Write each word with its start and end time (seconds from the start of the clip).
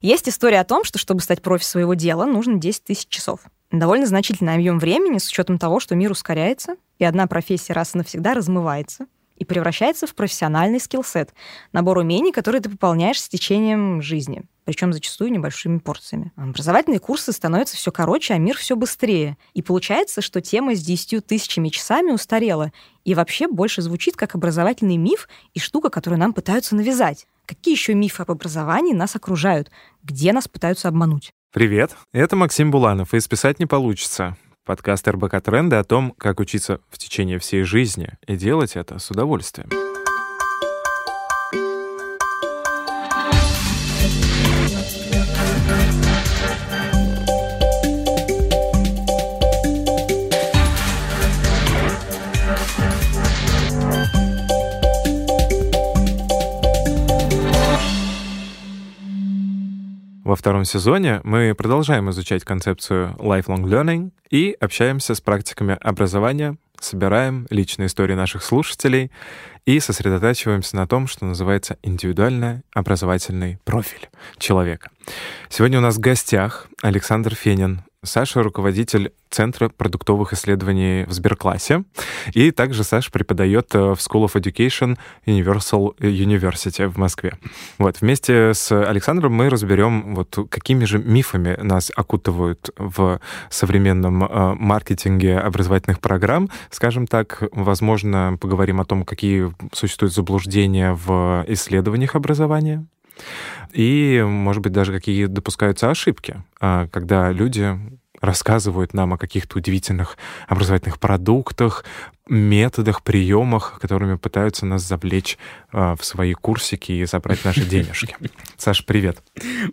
Есть 0.00 0.28
история 0.28 0.60
о 0.60 0.64
том, 0.64 0.84
что 0.84 0.98
чтобы 0.98 1.20
стать 1.22 1.42
профи 1.42 1.64
своего 1.64 1.94
дела, 1.94 2.24
нужно 2.24 2.56
10 2.56 2.84
тысяч 2.84 3.08
часов. 3.08 3.40
Довольно 3.72 4.06
значительный 4.06 4.54
объем 4.54 4.78
времени 4.78 5.18
с 5.18 5.28
учетом 5.28 5.58
того, 5.58 5.80
что 5.80 5.96
мир 5.96 6.12
ускоряется, 6.12 6.76
и 6.98 7.04
одна 7.04 7.26
профессия 7.26 7.72
раз 7.72 7.94
и 7.94 7.98
навсегда 7.98 8.34
размывается 8.34 9.06
и 9.38 9.44
превращается 9.44 10.06
в 10.06 10.14
профессиональный 10.14 10.80
скиллсет, 10.80 11.32
набор 11.72 11.98
умений, 11.98 12.32
которые 12.32 12.60
ты 12.60 12.70
пополняешь 12.70 13.20
с 13.20 13.28
течением 13.28 14.02
жизни, 14.02 14.42
причем 14.64 14.92
зачастую 14.92 15.30
небольшими 15.30 15.78
порциями. 15.78 16.32
Образовательные 16.36 16.98
курсы 16.98 17.32
становятся 17.32 17.76
все 17.76 17.92
короче, 17.92 18.34
а 18.34 18.38
мир 18.38 18.56
все 18.56 18.74
быстрее. 18.76 19.36
И 19.54 19.62
получается, 19.62 20.22
что 20.22 20.40
тема 20.40 20.74
с 20.74 20.82
10 20.82 21.24
тысячами 21.24 21.68
часами 21.68 22.10
устарела 22.10 22.72
и 23.04 23.14
вообще 23.14 23.46
больше 23.46 23.80
звучит 23.80 24.16
как 24.16 24.34
образовательный 24.34 24.96
миф 24.96 25.28
и 25.54 25.60
штука, 25.60 25.88
которую 25.88 26.18
нам 26.18 26.32
пытаются 26.32 26.74
навязать. 26.74 27.26
Какие 27.48 27.74
еще 27.74 27.94
мифы 27.94 28.24
об 28.24 28.30
образовании 28.30 28.92
нас 28.92 29.16
окружают? 29.16 29.70
Где 30.02 30.34
нас 30.34 30.46
пытаются 30.48 30.86
обмануть? 30.86 31.30
Привет, 31.50 31.96
это 32.12 32.36
Максим 32.36 32.70
Буланов, 32.70 33.14
и 33.14 33.20
списать 33.20 33.58
не 33.58 33.64
получится. 33.64 34.36
Подкаст 34.66 35.08
РБК 35.08 35.40
Тренды 35.40 35.76
о 35.76 35.84
том, 35.84 36.12
как 36.18 36.40
учиться 36.40 36.80
в 36.90 36.98
течение 36.98 37.38
всей 37.38 37.62
жизни 37.62 38.10
и 38.26 38.36
делать 38.36 38.76
это 38.76 38.98
с 38.98 39.10
удовольствием. 39.10 39.70
Во 60.28 60.36
втором 60.36 60.66
сезоне 60.66 61.22
мы 61.24 61.54
продолжаем 61.54 62.10
изучать 62.10 62.44
концепцию 62.44 63.16
lifelong 63.18 63.62
learning 63.62 64.10
и 64.28 64.54
общаемся 64.60 65.14
с 65.14 65.22
практиками 65.22 65.78
образования, 65.80 66.58
собираем 66.78 67.46
личные 67.48 67.86
истории 67.86 68.12
наших 68.12 68.44
слушателей 68.44 69.10
и 69.64 69.80
сосредотачиваемся 69.80 70.76
на 70.76 70.86
том, 70.86 71.06
что 71.06 71.24
называется 71.24 71.78
индивидуальный 71.82 72.60
образовательный 72.74 73.58
профиль 73.64 74.10
человека. 74.36 74.90
Сегодня 75.48 75.78
у 75.78 75.80
нас 75.80 75.96
в 75.96 76.00
гостях 76.00 76.66
Александр 76.82 77.34
Фенин, 77.34 77.80
Саша— 78.04 78.42
руководитель 78.44 79.12
Центра 79.28 79.68
продуктовых 79.68 80.32
исследований 80.32 81.04
в 81.06 81.12
Сберклассе. 81.12 81.82
И 82.32 82.52
также 82.52 82.84
Саша 82.84 83.10
преподает 83.10 83.74
э, 83.74 83.78
в 83.78 83.96
School 83.96 84.24
of 84.24 84.34
Education 84.34 84.96
Universal 85.26 85.96
University 85.98 86.86
в 86.88 86.96
Москве. 86.96 87.34
Вот, 87.78 88.00
вместе 88.00 88.54
с 88.54 88.70
Александром 88.70 89.34
мы 89.34 89.50
разберем, 89.50 90.14
вот, 90.14 90.48
какими 90.48 90.84
же 90.84 90.98
мифами 90.98 91.58
нас 91.60 91.90
окутывают 91.94 92.70
в 92.76 93.20
современном 93.50 94.24
э, 94.24 94.54
маркетинге 94.54 95.38
образовательных 95.38 96.00
программ. 96.00 96.48
Скажем 96.70 97.06
так, 97.06 97.42
возможно, 97.50 98.38
поговорим 98.40 98.80
о 98.80 98.84
том, 98.84 99.04
какие 99.04 99.52
существуют 99.72 100.14
заблуждения 100.14 100.92
в 100.94 101.44
исследованиях 101.48 102.14
образования 102.14 102.86
и, 103.72 104.24
может 104.26 104.62
быть, 104.62 104.72
даже 104.72 104.92
какие 104.92 105.26
допускаются 105.26 105.90
ошибки, 105.90 106.42
а, 106.60 106.88
когда 106.88 107.30
люди 107.32 107.78
рассказывают 108.20 108.94
нам 108.94 109.14
о 109.14 109.18
каких-то 109.18 109.58
удивительных 109.58 110.16
образовательных 110.48 110.98
продуктах, 110.98 111.84
методах, 112.28 113.02
приемах, 113.02 113.78
которыми 113.80 114.16
пытаются 114.16 114.66
нас 114.66 114.82
завлечь 114.82 115.38
а, 115.72 115.96
в 115.96 116.04
свои 116.04 116.34
курсики 116.34 116.92
и 116.92 117.04
забрать 117.04 117.44
наши 117.44 117.64
денежки. 117.68 118.16
Саша, 118.56 118.84
привет. 118.84 119.22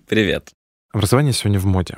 Привет. 0.07 0.51
Образование 0.91 1.33
сегодня 1.33 1.59
в 1.59 1.65
моде. 1.65 1.97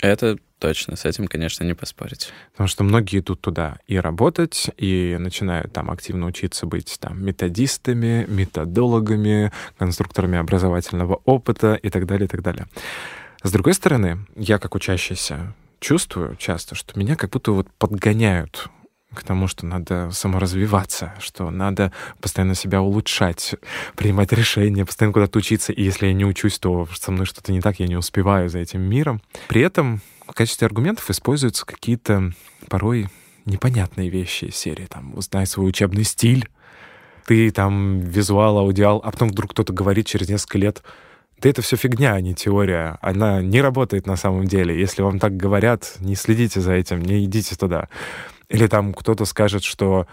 Это 0.00 0.38
точно, 0.60 0.94
с 0.94 1.04
этим, 1.04 1.26
конечно, 1.26 1.64
не 1.64 1.74
поспорить. 1.74 2.32
Потому 2.52 2.68
что 2.68 2.84
многие 2.84 3.18
идут 3.18 3.40
туда 3.40 3.78
и 3.88 3.96
работать, 3.96 4.70
и 4.76 5.16
начинают 5.18 5.72
там 5.72 5.90
активно 5.90 6.26
учиться 6.26 6.66
быть 6.66 6.98
там 7.00 7.24
методистами, 7.24 8.26
методологами, 8.28 9.50
конструкторами 9.78 10.38
образовательного 10.38 11.20
опыта 11.24 11.74
и 11.74 11.90
так 11.90 12.06
далее, 12.06 12.26
и 12.26 12.28
так 12.28 12.42
далее. 12.42 12.66
С 13.42 13.50
другой 13.50 13.74
стороны, 13.74 14.18
я 14.36 14.58
как 14.58 14.74
учащийся 14.74 15.54
чувствую 15.80 16.36
часто, 16.36 16.74
что 16.74 16.98
меня 16.98 17.16
как 17.16 17.30
будто 17.30 17.52
вот 17.52 17.68
подгоняют 17.78 18.68
к 19.14 19.24
тому, 19.24 19.48
что 19.48 19.66
надо 19.66 20.10
саморазвиваться, 20.12 21.14
что 21.18 21.50
надо 21.50 21.90
постоянно 22.20 22.54
себя 22.54 22.80
улучшать, 22.80 23.56
принимать 23.96 24.32
решения, 24.32 24.84
постоянно 24.84 25.14
куда-то 25.14 25.38
учиться. 25.38 25.72
И 25.72 25.82
если 25.82 26.06
я 26.06 26.12
не 26.12 26.24
учусь, 26.24 26.58
то 26.58 26.86
со 26.94 27.10
мной 27.10 27.26
что-то 27.26 27.50
не 27.50 27.60
так, 27.60 27.80
я 27.80 27.88
не 27.88 27.96
успеваю 27.96 28.48
за 28.48 28.58
этим 28.60 28.82
миром. 28.82 29.20
При 29.48 29.62
этом 29.62 30.00
в 30.30 30.34
качестве 30.34 30.66
аргументов 30.66 31.10
используются 31.10 31.66
какие-то 31.66 32.32
порой 32.68 33.08
непонятные 33.44 34.08
вещи 34.08 34.46
из 34.46 34.56
серии. 34.56 34.86
Там, 34.86 35.16
узнай 35.16 35.46
свой 35.46 35.68
учебный 35.68 36.04
стиль, 36.04 36.48
ты 37.26 37.50
там 37.50 38.00
визуал, 38.00 38.58
аудиал, 38.58 39.00
а 39.04 39.10
потом 39.10 39.28
вдруг 39.28 39.50
кто-то 39.50 39.72
говорит 39.72 40.06
через 40.06 40.28
несколько 40.28 40.58
лет, 40.58 40.82
да 41.38 41.48
это 41.48 41.62
все 41.62 41.76
фигня, 41.76 42.14
а 42.14 42.20
не 42.20 42.34
теория. 42.34 42.98
Она 43.00 43.40
не 43.40 43.60
работает 43.62 44.06
на 44.06 44.16
самом 44.16 44.46
деле. 44.46 44.78
Если 44.78 45.02
вам 45.02 45.18
так 45.18 45.36
говорят, 45.36 45.94
не 46.00 46.14
следите 46.14 46.60
за 46.60 46.72
этим, 46.72 47.00
не 47.00 47.24
идите 47.24 47.56
туда. 47.56 47.88
Или 48.48 48.66
там 48.66 48.92
кто-то 48.92 49.24
скажет, 49.24 49.64
что 49.64 50.06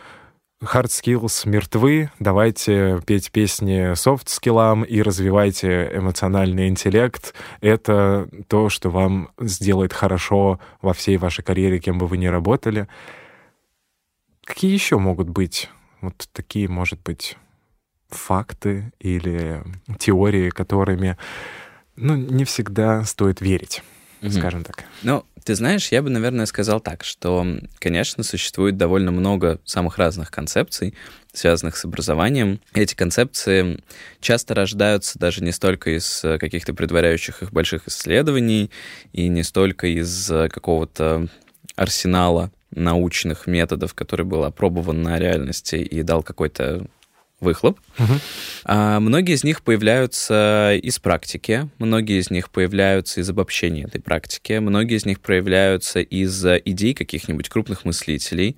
hard 0.62 0.88
skills 0.88 1.48
мертвы, 1.48 2.10
давайте 2.20 3.00
петь 3.06 3.32
песни 3.32 3.94
soft 3.94 4.24
скиллам 4.28 4.84
и 4.84 5.02
развивайте 5.02 5.92
эмоциональный 5.94 6.68
интеллект. 6.68 7.34
Это 7.62 8.28
то, 8.48 8.70
что 8.70 8.90
вам 8.90 9.30
сделает 9.40 9.94
хорошо 9.94 10.60
во 10.82 10.94
всей 10.94 11.18
вашей 11.18 11.44
карьере, 11.44 11.80
кем 11.80 11.98
бы 11.98 12.08
вы 12.08 12.18
ни 12.18 12.28
работали. 12.28 12.88
Какие 14.44 14.74
еще 14.74 14.98
могут 14.98 15.30
быть 15.30 15.70
вот 16.02 16.28
такие, 16.32 16.68
может 16.68 17.02
быть, 17.02 17.38
факты 18.10 18.92
или 19.00 19.64
теории, 20.00 20.50
которыми 20.50 21.18
ну, 21.96 22.16
не 22.16 22.46
всегда 22.46 23.04
стоит 23.04 23.42
верить, 23.42 23.84
mm-hmm. 24.22 24.40
скажем 24.40 24.64
так? 24.64 24.84
Ну, 25.04 25.26
ты 25.44 25.56
знаешь, 25.56 25.90
я 25.92 26.02
бы, 26.02 26.10
наверное, 26.10 26.46
сказал 26.46 26.80
так, 26.82 27.04
что, 27.04 27.46
конечно, 27.80 28.24
существует 28.24 28.76
довольно 28.78 29.12
много 29.12 29.60
самых 29.64 29.98
разных 29.98 30.30
концепций, 30.30 30.94
связанных 31.32 31.78
с 31.78 31.86
образованием. 31.86 32.60
Эти 32.74 32.96
концепции 32.96 33.80
часто 34.20 34.56
рождаются 34.56 35.18
даже 35.20 35.44
не 35.44 35.52
столько 35.52 35.96
из 35.96 36.22
каких-то 36.22 36.74
предваряющих 36.74 37.44
их 37.44 37.54
больших 37.54 37.88
исследований 37.88 38.72
и 39.14 39.28
не 39.30 39.44
столько 39.44 39.88
из 39.88 40.28
какого-то 40.28 41.28
арсенала 41.76 42.52
научных 42.72 43.48
методов, 43.48 43.94
который 43.94 44.26
был 44.26 44.44
опробован 44.44 45.02
на 45.02 45.18
реальности 45.20 45.76
и 45.76 46.02
дал 46.04 46.24
какой-то 46.24 46.88
выхлоп. 47.40 47.80
Угу. 48.00 48.14
А, 48.66 49.00
многие 49.00 49.36
из 49.36 49.44
них 49.44 49.62
появляются 49.62 50.74
из 50.82 50.98
практики, 51.00 51.70
многие 51.78 52.20
из 52.20 52.32
них 52.32 52.50
появляются 52.50 53.22
из 53.22 53.30
обобщения 53.30 53.84
этой 53.84 54.02
практики, 54.02 54.54
многие 54.54 54.98
из 54.98 55.06
них 55.06 55.20
проявляются 55.20 56.00
из 56.00 56.44
идей 56.46 56.94
каких-нибудь 56.94 57.50
крупных 57.50 57.86
мыслителей. 57.86 58.58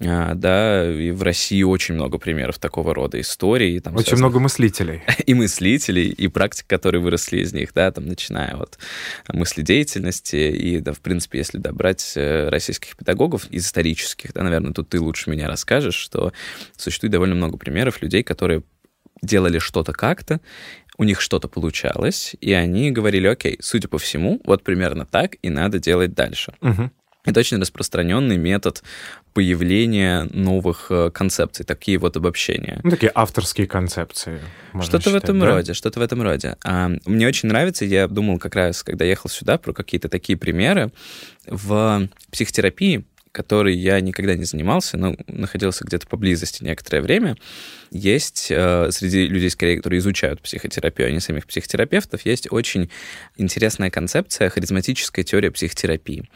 А, 0.00 0.34
да, 0.34 0.90
и 0.90 1.10
в 1.10 1.22
России 1.22 1.62
очень 1.62 1.94
много 1.94 2.18
примеров 2.18 2.58
такого 2.58 2.94
рода 2.94 3.20
историй. 3.20 3.80
Там 3.80 3.94
очень 3.94 4.08
связанных... 4.08 4.30
много 4.30 4.40
мыслителей. 4.40 5.02
и 5.26 5.34
мыслителей, 5.34 6.08
и 6.08 6.28
практик, 6.28 6.66
которые 6.66 7.00
выросли 7.00 7.38
из 7.38 7.52
них, 7.52 7.72
да, 7.74 7.90
там, 7.90 8.06
начиная 8.06 8.54
от 8.54 8.78
мыследеятельности, 9.32 10.36
и, 10.36 10.78
да, 10.80 10.92
в 10.92 11.00
принципе, 11.00 11.38
если 11.38 11.58
добрать 11.58 12.12
э, 12.16 12.48
российских 12.48 12.96
педагогов 12.96 13.46
из 13.50 13.66
исторических, 13.66 14.32
да, 14.32 14.42
наверное, 14.42 14.72
тут 14.72 14.90
ты 14.90 15.00
лучше 15.00 15.30
меня 15.30 15.48
расскажешь, 15.48 15.94
что 15.94 16.32
существует 16.76 17.12
довольно 17.12 17.34
много 17.34 17.56
примеров 17.56 18.02
людей, 18.02 18.09
которые 18.22 18.62
делали 19.22 19.58
что-то 19.58 19.92
как-то, 19.92 20.40
у 20.98 21.04
них 21.04 21.20
что-то 21.20 21.48
получалось, 21.48 22.36
и 22.40 22.52
они 22.52 22.90
говорили, 22.90 23.26
окей, 23.26 23.56
судя 23.60 23.88
по 23.88 23.98
всему, 23.98 24.40
вот 24.44 24.62
примерно 24.62 25.06
так 25.06 25.36
и 25.42 25.48
надо 25.48 25.78
делать 25.78 26.14
дальше. 26.14 26.52
Угу. 26.60 26.90
Это 27.24 27.40
очень 27.40 27.58
распространенный 27.58 28.38
метод 28.38 28.82
появления 29.34 30.26
новых 30.32 30.86
э, 30.90 31.10
концепций, 31.10 31.64
такие 31.64 31.98
вот 31.98 32.16
обобщения. 32.16 32.80
Ну, 32.82 32.90
такие 32.90 33.12
авторские 33.14 33.66
концепции. 33.66 34.40
Что-то 34.80 35.10
в 35.10 35.14
этом 35.14 35.38
да? 35.38 35.46
роде, 35.46 35.74
что-то 35.74 36.00
в 36.00 36.02
этом 36.02 36.22
роде. 36.22 36.56
А, 36.64 36.90
мне 37.04 37.28
очень 37.28 37.48
нравится, 37.48 37.84
я 37.84 38.08
думал 38.08 38.38
как 38.38 38.54
раз, 38.54 38.82
когда 38.82 39.04
ехал 39.04 39.28
сюда, 39.28 39.58
про 39.58 39.72
какие-то 39.72 40.08
такие 40.08 40.38
примеры. 40.38 40.92
В 41.46 42.08
психотерапии 42.32 43.04
которой 43.32 43.76
я 43.76 44.00
никогда 44.00 44.34
не 44.34 44.44
занимался, 44.44 44.96
но 44.96 45.16
находился 45.26 45.84
где-то 45.84 46.06
поблизости 46.06 46.64
некоторое 46.64 47.00
время, 47.00 47.36
есть 47.90 48.48
э, 48.50 48.90
среди 48.90 49.26
людей, 49.26 49.50
скорее, 49.50 49.76
которые 49.76 49.98
изучают 49.98 50.40
психотерапию, 50.40 51.08
а 51.08 51.10
не 51.10 51.20
самих 51.20 51.46
психотерапевтов, 51.46 52.24
есть 52.24 52.50
очень 52.50 52.90
интересная 53.36 53.90
концепция 53.90 54.50
харизматическая 54.50 55.24
теория 55.24 55.50
психотерапии. 55.50 56.28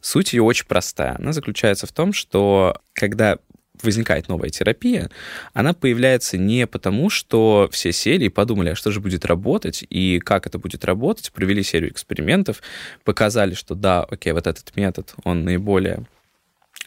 Суть 0.00 0.32
ее 0.32 0.42
очень 0.42 0.66
простая. 0.66 1.16
Она 1.18 1.32
заключается 1.32 1.86
в 1.86 1.92
том, 1.92 2.12
что 2.12 2.80
когда 2.94 3.38
возникает 3.82 4.28
новая 4.28 4.48
терапия, 4.48 5.10
она 5.52 5.74
появляется 5.74 6.38
не 6.38 6.66
потому, 6.66 7.10
что 7.10 7.68
все 7.72 7.92
сели 7.92 8.24
и 8.24 8.30
подумали, 8.30 8.70
а 8.70 8.74
что 8.74 8.90
же 8.90 9.00
будет 9.00 9.24
работать 9.24 9.84
и 9.88 10.18
как 10.18 10.46
это 10.46 10.58
будет 10.58 10.84
работать, 10.84 11.32
провели 11.32 11.62
серию 11.62 11.90
экспериментов, 11.90 12.62
показали, 13.04 13.54
что 13.54 13.74
да, 13.74 14.02
окей, 14.02 14.32
вот 14.32 14.46
этот 14.46 14.74
метод, 14.76 15.14
он 15.24 15.44
наиболее 15.44 16.06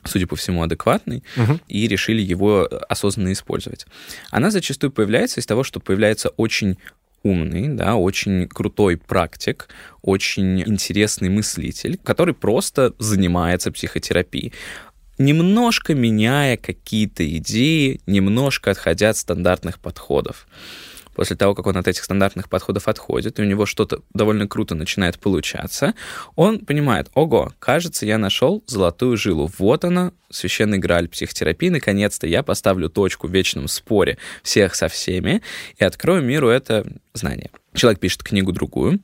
судя 0.04 0.28
по 0.28 0.36
всему, 0.36 0.64
адекватный, 0.64 1.24
угу. 1.36 1.60
и 1.68 1.88
решили 1.88 2.22
его 2.22 2.68
осознанно 2.88 3.32
использовать. 3.34 3.86
Она 4.32 4.52
зачастую 4.52 4.92
появляется 4.92 5.40
из 5.40 5.46
того, 5.46 5.64
что 5.64 5.80
появляется 5.80 6.30
очень 6.30 6.78
умный, 7.24 7.68
да, 7.68 7.96
очень 7.96 8.48
крутой 8.48 8.98
практик, 8.98 9.68
очень 10.02 10.62
интересный 10.62 11.30
мыслитель, 11.30 11.98
который 11.98 12.34
просто 12.34 12.94
занимается 12.98 13.72
психотерапией 13.72 14.54
немножко 15.20 15.94
меняя 15.94 16.58
какие-то 16.58 17.30
идеи, 17.38 18.02
немножко 18.08 18.72
отходя 18.72 19.10
от 19.10 19.18
стандартных 19.18 19.80
подходов. 19.80 20.48
После 21.20 21.36
того, 21.36 21.54
как 21.54 21.68
он 21.68 21.76
от 21.76 21.86
этих 21.86 22.06
стандартных 22.06 22.48
подходов 22.48 22.88
отходит, 22.88 23.40
и 23.40 23.42
у 23.42 23.46
него 23.46 23.66
что-то 23.66 24.04
довольно 24.14 24.48
круто 24.48 24.74
начинает 24.74 25.20
получаться, 25.20 25.94
он 26.38 26.60
понимает, 26.60 27.10
ого, 27.14 27.52
кажется, 27.60 28.06
я 28.06 28.18
нашел 28.18 28.64
золотую 28.68 29.18
жилу. 29.18 29.52
Вот 29.58 29.84
она, 29.84 30.14
священный 30.30 30.78
грааль 30.78 31.10
психотерапии. 31.10 31.68
Наконец-то 31.68 32.26
я 32.26 32.42
поставлю 32.42 32.90
точку 32.90 33.28
в 33.28 33.34
вечном 33.34 33.68
споре 33.68 34.18
всех 34.44 34.76
со 34.76 34.88
всеми 34.88 35.42
и 35.78 35.84
открою 35.84 36.24
миру 36.24 36.48
это 36.48 36.88
знание. 37.14 37.50
Человек 37.74 38.00
пишет 38.00 38.24
книгу 38.24 38.54
другую, 38.54 39.02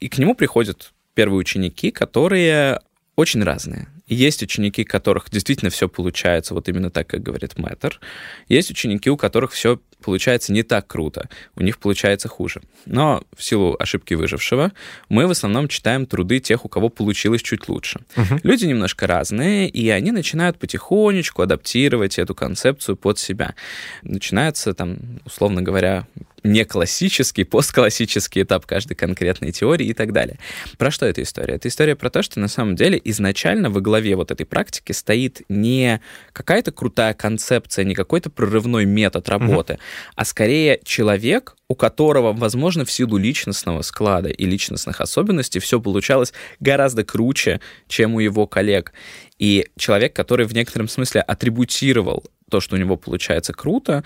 и 0.00 0.08
к 0.08 0.16
нему 0.16 0.34
приходят 0.34 0.94
первые 1.12 1.40
ученики, 1.40 1.90
которые 1.90 2.80
очень 3.16 3.44
разные. 3.44 3.86
Есть 4.10 4.42
ученики, 4.42 4.82
у 4.82 4.86
которых 4.86 5.30
действительно 5.30 5.70
все 5.70 5.88
получается 5.88 6.52
вот 6.52 6.68
именно 6.68 6.90
так, 6.90 7.06
как 7.06 7.22
говорит 7.22 7.56
Мэтр. 7.58 8.00
Есть 8.48 8.70
ученики, 8.70 9.08
у 9.08 9.16
которых 9.16 9.52
все 9.52 9.78
получается 10.00 10.52
не 10.52 10.62
так 10.62 10.86
круто, 10.86 11.28
у 11.56 11.62
них 11.62 11.78
получается 11.78 12.28
хуже. 12.28 12.62
Но 12.86 13.22
в 13.36 13.42
силу 13.42 13.76
ошибки 13.78 14.14
выжившего 14.14 14.72
мы 15.08 15.26
в 15.26 15.30
основном 15.30 15.68
читаем 15.68 16.06
труды 16.06 16.40
тех, 16.40 16.64
у 16.64 16.68
кого 16.68 16.88
получилось 16.88 17.42
чуть 17.42 17.68
лучше. 17.68 18.00
Угу. 18.16 18.40
Люди 18.42 18.64
немножко 18.66 19.06
разные, 19.06 19.68
и 19.68 19.88
они 19.90 20.10
начинают 20.10 20.58
потихонечку 20.58 21.42
адаптировать 21.42 22.18
эту 22.18 22.34
концепцию 22.34 22.96
под 22.96 23.18
себя. 23.18 23.54
Начинается 24.02 24.74
там, 24.74 24.98
условно 25.24 25.62
говоря, 25.62 26.06
не 26.42 26.64
классический, 26.64 27.44
постклассический 27.44 28.42
этап 28.42 28.66
каждой 28.66 28.94
конкретной 28.94 29.52
теории 29.52 29.86
и 29.86 29.94
так 29.94 30.12
далее. 30.12 30.38
Про 30.78 30.90
что 30.90 31.06
эта 31.06 31.22
история? 31.22 31.54
Это 31.54 31.68
история 31.68 31.96
про 31.96 32.10
то, 32.10 32.22
что 32.22 32.40
на 32.40 32.48
самом 32.48 32.76
деле 32.76 33.00
изначально 33.04 33.70
во 33.70 33.80
главе 33.80 34.16
вот 34.16 34.30
этой 34.30 34.46
практики 34.46 34.92
стоит 34.92 35.42
не 35.48 36.00
какая-то 36.32 36.72
крутая 36.72 37.14
концепция, 37.14 37.84
не 37.84 37.94
какой-то 37.94 38.30
прорывной 38.30 38.84
метод 38.84 39.28
работы, 39.28 39.74
угу. 39.74 39.80
а 40.16 40.24
скорее 40.24 40.80
человек, 40.84 41.56
у 41.68 41.74
которого, 41.74 42.32
возможно, 42.32 42.84
в 42.84 42.90
силу 42.90 43.16
личностного 43.16 43.82
склада 43.82 44.28
и 44.28 44.44
личностных 44.44 45.00
особенностей 45.00 45.60
все 45.60 45.80
получалось 45.80 46.32
гораздо 46.58 47.04
круче, 47.04 47.60
чем 47.86 48.14
у 48.14 48.18
его 48.18 48.46
коллег. 48.46 48.92
И 49.38 49.68
человек, 49.78 50.14
который 50.14 50.46
в 50.46 50.52
некотором 50.52 50.88
смысле 50.88 51.20
атрибутировал 51.20 52.24
то, 52.50 52.60
что 52.60 52.74
у 52.74 52.78
него 52.78 52.96
получается 52.96 53.52
круто, 53.52 54.04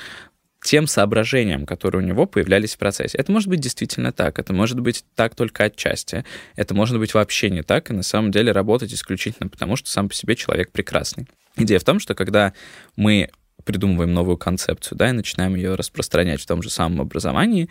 тем 0.64 0.86
соображениям, 0.86 1.66
которые 1.66 2.02
у 2.02 2.06
него 2.06 2.24
появлялись 2.24 2.74
в 2.74 2.78
процессе. 2.78 3.18
Это 3.18 3.30
может 3.30 3.48
быть 3.48 3.60
действительно 3.60 4.12
так, 4.12 4.38
это 4.38 4.54
может 4.54 4.80
быть 4.80 5.04
так 5.14 5.34
только 5.34 5.64
отчасти, 5.64 6.24
это 6.56 6.74
может 6.74 6.98
быть 6.98 7.12
вообще 7.12 7.50
не 7.50 7.62
так, 7.62 7.90
и 7.90 7.92
на 7.92 8.02
самом 8.02 8.30
деле 8.30 8.50
работать 8.50 8.92
исключительно 8.92 9.50
потому, 9.50 9.76
что 9.76 9.90
сам 9.90 10.08
по 10.08 10.14
себе 10.14 10.34
человек 10.34 10.72
прекрасный. 10.72 11.28
Идея 11.56 11.78
в 11.78 11.84
том, 11.84 12.00
что 12.00 12.14
когда 12.14 12.54
мы 12.96 13.28
придумываем 13.64 14.14
новую 14.14 14.38
концепцию, 14.38 14.96
да, 14.96 15.10
и 15.10 15.12
начинаем 15.12 15.54
ее 15.54 15.74
распространять 15.74 16.40
в 16.40 16.46
том 16.46 16.62
же 16.62 16.70
самом 16.70 17.02
образовании, 17.02 17.68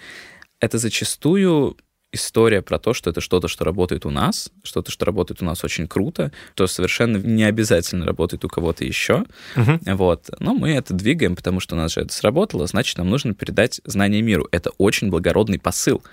это 0.60 0.78
зачастую 0.78 1.76
история 2.14 2.62
про 2.62 2.80
то, 2.80 2.94
что 2.94 3.10
это 3.10 3.20
что-то, 3.20 3.48
что 3.48 3.66
работает 3.66 4.06
у 4.06 4.10
нас, 4.10 4.52
что-то, 4.64 4.92
что 4.92 5.06
работает 5.06 5.42
у 5.42 5.46
нас 5.46 5.64
очень 5.64 5.88
круто, 5.88 6.32
то 6.54 6.68
совершенно 6.68 7.18
не 7.18 7.44
обязательно 7.44 8.06
работает 8.06 8.46
у 8.46 8.48
кого-то 8.48 8.86
еще. 8.86 9.26
Uh-huh. 9.56 9.96
Вот. 9.96 10.30
Но 10.40 10.54
мы 10.54 10.72
это 10.72 10.94
двигаем, 10.94 11.36
потому 11.36 11.60
что 11.60 11.76
у 11.76 11.78
нас 11.78 11.94
же 11.94 12.02
это 12.02 12.14
сработало, 12.14 12.68
значит, 12.68 12.98
нам 12.98 13.10
нужно 13.10 13.34
передать 13.34 13.82
знание 13.84 14.22
миру. 14.22 14.48
Это 14.52 14.72
очень 14.78 15.10
благородный 15.10 15.60
посыл. 15.60 16.04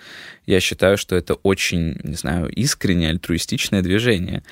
Я 0.47 0.61
считаю, 0.61 0.97
что 0.99 1.15
это 1.15 1.35
очень, 1.35 2.01
не 2.03 2.15
знаю, 2.15 2.49
искреннее 2.49 3.11
альтруистичное 3.11 3.83
движение 3.83 4.43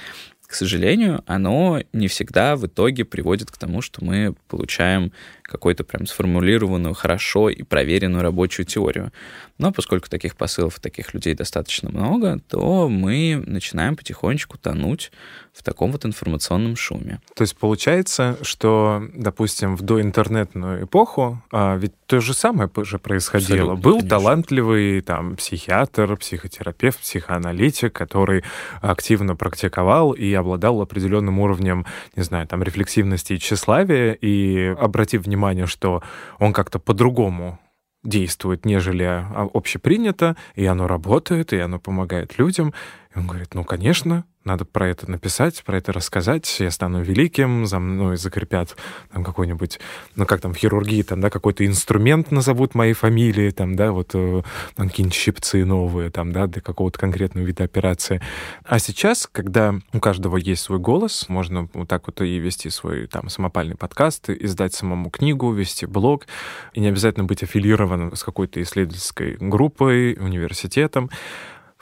к 0.48 0.54
сожалению, 0.54 1.22
оно 1.26 1.82
не 1.92 2.08
всегда 2.08 2.56
в 2.56 2.66
итоге 2.66 3.04
приводит 3.04 3.50
к 3.50 3.58
тому, 3.58 3.82
что 3.82 4.02
мы 4.02 4.34
получаем 4.48 5.12
какую-то 5.48 5.82
прям 5.82 6.06
сформулированную, 6.06 6.94
хорошо 6.94 7.48
и 7.48 7.62
проверенную 7.62 8.22
рабочую 8.22 8.66
теорию. 8.66 9.12
Но 9.56 9.72
поскольку 9.72 10.08
таких 10.08 10.36
посылов, 10.36 10.78
таких 10.78 11.14
людей 11.14 11.34
достаточно 11.34 11.90
много, 11.90 12.38
то 12.48 12.88
мы 12.88 13.42
начинаем 13.46 13.96
потихонечку 13.96 14.58
тонуть 14.58 15.10
в 15.52 15.64
таком 15.64 15.90
вот 15.90 16.04
информационном 16.06 16.76
шуме. 16.76 17.20
То 17.34 17.42
есть 17.42 17.56
получается, 17.56 18.38
что, 18.42 19.02
допустим, 19.12 19.76
в 19.76 19.82
доинтернетную 19.82 20.84
эпоху 20.84 21.42
а, 21.50 21.76
ведь 21.76 21.92
то 22.06 22.20
же 22.20 22.32
самое 22.32 22.70
же 22.76 22.98
происходило. 22.98 23.72
Абсолютно, 23.72 23.82
Был 23.82 23.92
конечно. 23.96 24.08
талантливый 24.10 25.00
там 25.00 25.36
психиатр, 25.36 26.16
психотерапевт, 26.16 27.00
психоаналитик, 27.00 27.92
который 27.92 28.44
активно 28.80 29.34
практиковал 29.34 30.12
и 30.12 30.32
обладал 30.32 30.80
определенным 30.80 31.40
уровнем, 31.40 31.84
не 32.14 32.22
знаю, 32.22 32.46
там 32.46 32.62
рефлексивности 32.62 33.32
и 33.32 33.38
тщеславия, 33.38 34.12
и 34.12 34.74
обратив 34.78 35.24
внимание, 35.24 35.37
что 35.66 36.02
он 36.38 36.52
как-то 36.52 36.78
по-другому 36.78 37.58
действует, 38.04 38.64
нежели 38.64 39.04
а, 39.04 39.48
общепринято, 39.52 40.36
и 40.54 40.64
оно 40.66 40.86
работает, 40.86 41.52
и 41.52 41.58
оно 41.58 41.78
помогает 41.78 42.38
людям. 42.38 42.72
И 43.18 43.20
он 43.20 43.26
говорит, 43.26 43.52
ну, 43.54 43.64
конечно, 43.64 44.24
надо 44.44 44.64
про 44.64 44.88
это 44.88 45.10
написать, 45.10 45.64
про 45.64 45.76
это 45.76 45.92
рассказать, 45.92 46.60
я 46.60 46.70
стану 46.70 47.02
великим, 47.02 47.66
за 47.66 47.80
мной 47.80 48.16
закрепят 48.16 48.76
там 49.12 49.24
какой-нибудь, 49.24 49.80
ну 50.14 50.24
как 50.24 50.40
там 50.40 50.54
в 50.54 50.56
хирургии, 50.56 51.02
там, 51.02 51.20
да, 51.20 51.28
какой-то 51.28 51.66
инструмент 51.66 52.30
назовут 52.30 52.76
моей 52.76 52.92
фамилии, 52.92 53.50
там, 53.50 53.74
да, 53.74 53.90
вот 53.90 54.10
э, 54.14 54.42
там 54.76 54.88
какие-нибудь 54.88 55.16
щипцы 55.16 55.64
новые, 55.64 56.10
там, 56.10 56.32
да, 56.32 56.46
для 56.46 56.62
какого-то 56.62 56.96
конкретного 56.98 57.44
вида 57.44 57.64
операции. 57.64 58.22
А 58.64 58.78
сейчас, 58.78 59.28
когда 59.30 59.74
у 59.92 59.98
каждого 59.98 60.36
есть 60.36 60.62
свой 60.62 60.78
голос, 60.78 61.28
можно 61.28 61.68
вот 61.74 61.88
так 61.88 62.06
вот 62.06 62.20
и 62.22 62.38
вести 62.38 62.70
свой 62.70 63.08
там 63.08 63.30
самопальный 63.30 63.76
подкаст, 63.76 64.30
издать 64.30 64.74
самому 64.74 65.10
книгу, 65.10 65.52
вести 65.52 65.86
блог, 65.86 66.26
и 66.72 66.80
не 66.80 66.86
обязательно 66.86 67.24
быть 67.24 67.42
аффилированным 67.42 68.14
с 68.14 68.22
какой-то 68.22 68.62
исследовательской 68.62 69.36
группой, 69.40 70.14
университетом, 70.14 71.10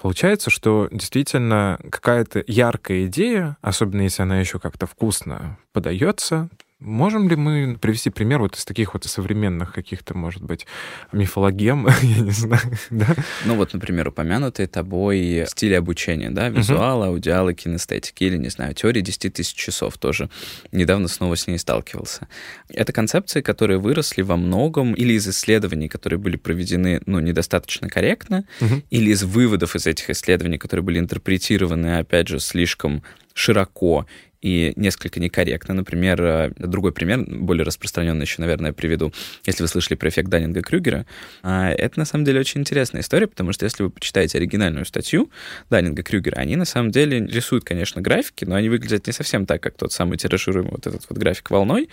Получается, 0.01 0.51
что 0.51 0.89
действительно 0.91 1.79
какая-то 1.91 2.45
яркая 2.47 3.07
идея, 3.07 3.57
особенно 3.63 4.03
если 4.03 4.23
она 4.23 4.39
еще 4.39 4.59
как-то 4.59 4.87
вкусно 4.87 5.59
подается, 5.73 6.49
Можем 6.79 7.27
ли 7.31 7.37
мы 7.37 7.79
привести 7.81 8.11
пример 8.11 8.41
вот 8.41 8.55
из 8.55 8.67
таких 8.67 8.93
вот 8.93 9.05
современных 9.05 9.73
каких-то, 9.73 10.15
может 10.15 10.43
быть, 10.43 10.67
мифологем, 11.11 11.89
я 12.03 12.21
не 12.21 12.31
знаю, 12.31 12.61
да? 12.91 13.07
Ну 13.47 13.55
вот, 13.55 13.73
например, 13.73 14.09
упомянутые 14.09 14.67
тобой 14.67 15.47
стили 15.49 15.73
обучения, 15.73 16.31
да, 16.31 16.51
визуал, 16.51 17.03
uh-huh. 17.03 17.09
аудиалы, 17.09 17.55
кинестетики 17.55 18.25
или, 18.25 18.37
не 18.37 18.51
знаю, 18.51 18.75
теория 18.75 19.01
10 19.01 19.33
тысяч 19.33 19.55
часов 19.55 19.97
тоже. 19.97 20.29
Недавно 20.71 21.09
снова 21.09 21.35
с 21.37 21.47
ней 21.47 21.59
сталкивался. 21.59 22.29
Это 22.69 22.93
концепции, 22.93 23.41
которые 23.41 23.79
выросли 23.79 24.21
во 24.21 24.37
многом 24.37 24.93
или 24.93 25.15
из 25.15 25.27
исследований, 25.27 25.89
которые 25.89 26.19
были 26.19 26.37
проведены, 26.37 27.01
ну, 27.07 27.21
недостаточно 27.21 27.89
корректно, 27.89 28.45
uh-huh. 28.61 28.85
или 28.91 29.13
из 29.13 29.25
выводов 29.25 29.77
из 29.77 29.87
этих 29.87 30.11
исследований, 30.11 30.59
которые 30.59 30.85
были 30.85 30.99
интерпретированы, 30.99 32.01
опять 32.01 32.29
же, 32.29 32.39
слишком 32.39 33.03
широко 33.37 34.07
и 34.43 34.73
несколько 34.77 35.21
некорректно. 35.21 35.75
Например, 35.75 36.23
э, 36.23 36.51
другой 36.57 36.93
пример, 36.93 37.25
более 37.27 37.65
распространенный 37.65 38.23
еще, 38.25 38.41
наверное, 38.41 38.73
приведу. 38.73 39.13
Если 39.45 39.63
вы 39.63 39.69
слышали 39.69 39.97
про 39.97 40.09
эффект 40.09 40.29
Даннинга-Крюгера, 40.29 41.07
а, 41.43 41.71
это 41.71 41.99
на 41.99 42.05
самом 42.05 42.25
деле 42.25 42.41
очень 42.41 42.61
интересная 42.61 43.03
история, 43.03 43.27
потому 43.27 43.53
что 43.53 43.65
если 43.65 43.83
вы 43.83 43.91
почитаете 43.91 44.39
оригинальную 44.39 44.85
статью 44.85 45.31
Даннинга-Крюгера, 45.71 46.35
они 46.37 46.57
на 46.57 46.65
самом 46.65 46.91
деле 46.91 47.27
рисуют, 47.27 47.65
конечно, 47.65 48.01
графики, 48.01 48.45
но 48.45 48.55
они 48.55 48.69
выглядят 48.69 49.07
не 49.07 49.13
совсем 49.13 49.47
так, 49.47 49.63
как 49.63 49.77
тот 49.77 49.93
самый 49.93 50.19
тиражируемый 50.19 50.73
вот 50.73 50.87
этот 50.87 51.07
вот 51.09 51.19
график 51.19 51.51
волной, 51.51 51.89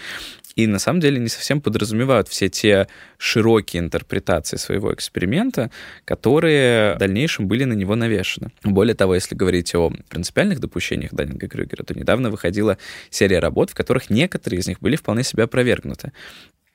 и 0.56 0.68
на 0.68 0.80
самом 0.80 1.00
деле 1.00 1.20
не 1.20 1.30
совсем 1.30 1.62
подразумевают 1.62 2.28
все 2.28 2.50
те 2.50 2.88
широкие 3.18 3.82
интерпретации 3.82 4.58
своего 4.58 4.94
эксперимента, 4.94 5.72
которые 6.06 6.96
в 6.96 7.00
дальнейшем 7.00 7.48
были 7.48 7.64
на 7.64 7.74
него 7.74 7.96
навешаны. 7.96 8.52
Более 8.64 8.96
того, 8.96 9.16
если 9.16 9.36
говорить 9.36 9.74
о 9.76 9.92
принципиальных 10.10 10.60
допущениях 10.60 11.14
Даннинга-Крюгера, 11.14 11.84
то 11.84 11.94
недавно 11.98 12.30
выходила 12.34 12.78
серия 13.10 13.40
работ, 13.40 13.70
в 13.70 13.76
которых 13.76 14.10
некоторые 14.10 14.60
из 14.60 14.68
них 14.68 14.82
были 14.82 14.98
вполне 14.98 15.24
себе 15.24 15.44
опровергнуты. 15.44 16.12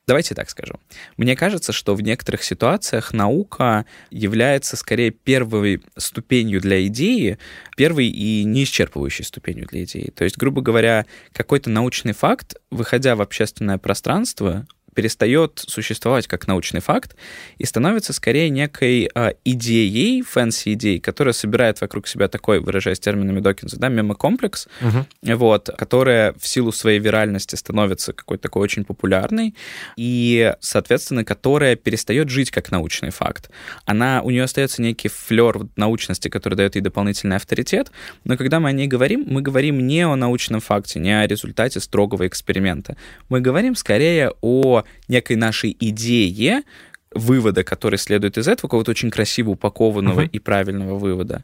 Давайте 0.09 0.35
так 0.35 0.49
скажу. 0.49 0.81
Мне 1.19 1.37
кажется, 1.37 1.71
что 1.71 1.95
в 1.95 2.01
некоторых 2.01 2.43
ситуациях 2.43 3.13
наука 3.13 3.85
является 4.11 4.75
скорее 4.79 5.11
первой 5.11 5.83
ступенью 5.99 6.63
для 6.63 6.87
идеи, 6.87 7.37
первой 7.77 8.07
и 8.07 8.43
не 8.45 8.65
исчерпывающей 8.65 9.23
ступенью 9.23 9.67
для 9.67 9.85
идеи. 9.85 10.11
То 10.17 10.25
есть, 10.25 10.39
грубо 10.39 10.63
говоря, 10.63 11.05
какой-то 11.35 11.69
научный 11.69 12.15
факт, 12.15 12.55
выходя 12.71 13.17
в 13.17 13.21
общественное 13.21 13.77
пространство, 13.77 14.67
перестает 14.99 15.63
существовать 15.65 16.27
как 16.27 16.49
научный 16.49 16.81
факт 16.81 17.15
и 17.57 17.65
становится 17.65 18.13
скорее 18.13 18.51
некой 18.51 19.09
э, 19.15 19.35
идеей, 19.45 20.23
фэнси-идеей, 20.23 20.99
которая 20.99 21.33
собирает 21.33 21.81
вокруг 21.81 22.09
себя 22.09 22.27
такой, 22.27 22.59
выражаясь 22.59 22.99
терминами 22.99 23.39
Докинза, 23.39 23.79
да, 23.79 23.91
мемокомплекс, 23.91 24.67
uh-huh. 24.81 25.37
вот, 25.37 25.71
которая 25.79 26.33
в 26.33 26.49
силу 26.49 26.73
своей 26.73 26.99
виральности 26.99 27.55
становится 27.55 28.13
какой-то 28.13 28.43
такой 28.43 28.63
очень 28.63 28.85
популярной 28.85 29.55
и, 29.95 30.53
соответственно, 30.59 31.25
которая 31.25 31.77
перестает 31.77 32.29
жить 32.29 32.51
как 32.51 32.73
научный 32.73 33.11
факт. 33.11 33.51
Она, 33.85 34.23
у 34.25 34.31
нее 34.31 34.43
остается 34.43 34.83
некий 34.83 35.07
флер 35.07 35.61
научности, 35.77 36.27
который 36.27 36.55
дает 36.55 36.75
ей 36.75 36.81
дополнительный 36.81 37.37
авторитет, 37.37 37.93
но 38.25 38.37
когда 38.37 38.59
мы 38.59 38.71
о 38.71 38.73
ней 38.73 38.89
говорим, 38.89 39.27
мы 39.29 39.43
говорим 39.43 39.87
не 39.87 40.05
о 40.05 40.17
научном 40.17 40.59
факте, 40.59 40.99
не 40.99 41.17
о 41.17 41.25
результате 41.25 41.79
строгого 41.79 42.27
эксперимента. 42.27 42.97
Мы 43.29 43.41
говорим 43.41 43.77
скорее 43.77 44.33
о 44.41 44.83
некой 45.09 45.37
нашей 45.37 45.77
идее, 45.79 46.63
вывода, 47.11 47.65
который 47.65 47.99
следует 47.99 48.39
из 48.39 48.49
этого, 48.49 48.69
какого-то 48.69 48.91
очень 48.91 49.11
красиво 49.11 49.51
упакованного 49.51 50.23
uh-huh. 50.23 50.31
и 50.31 50.39
правильного 50.39 50.99
вывода, 50.99 51.43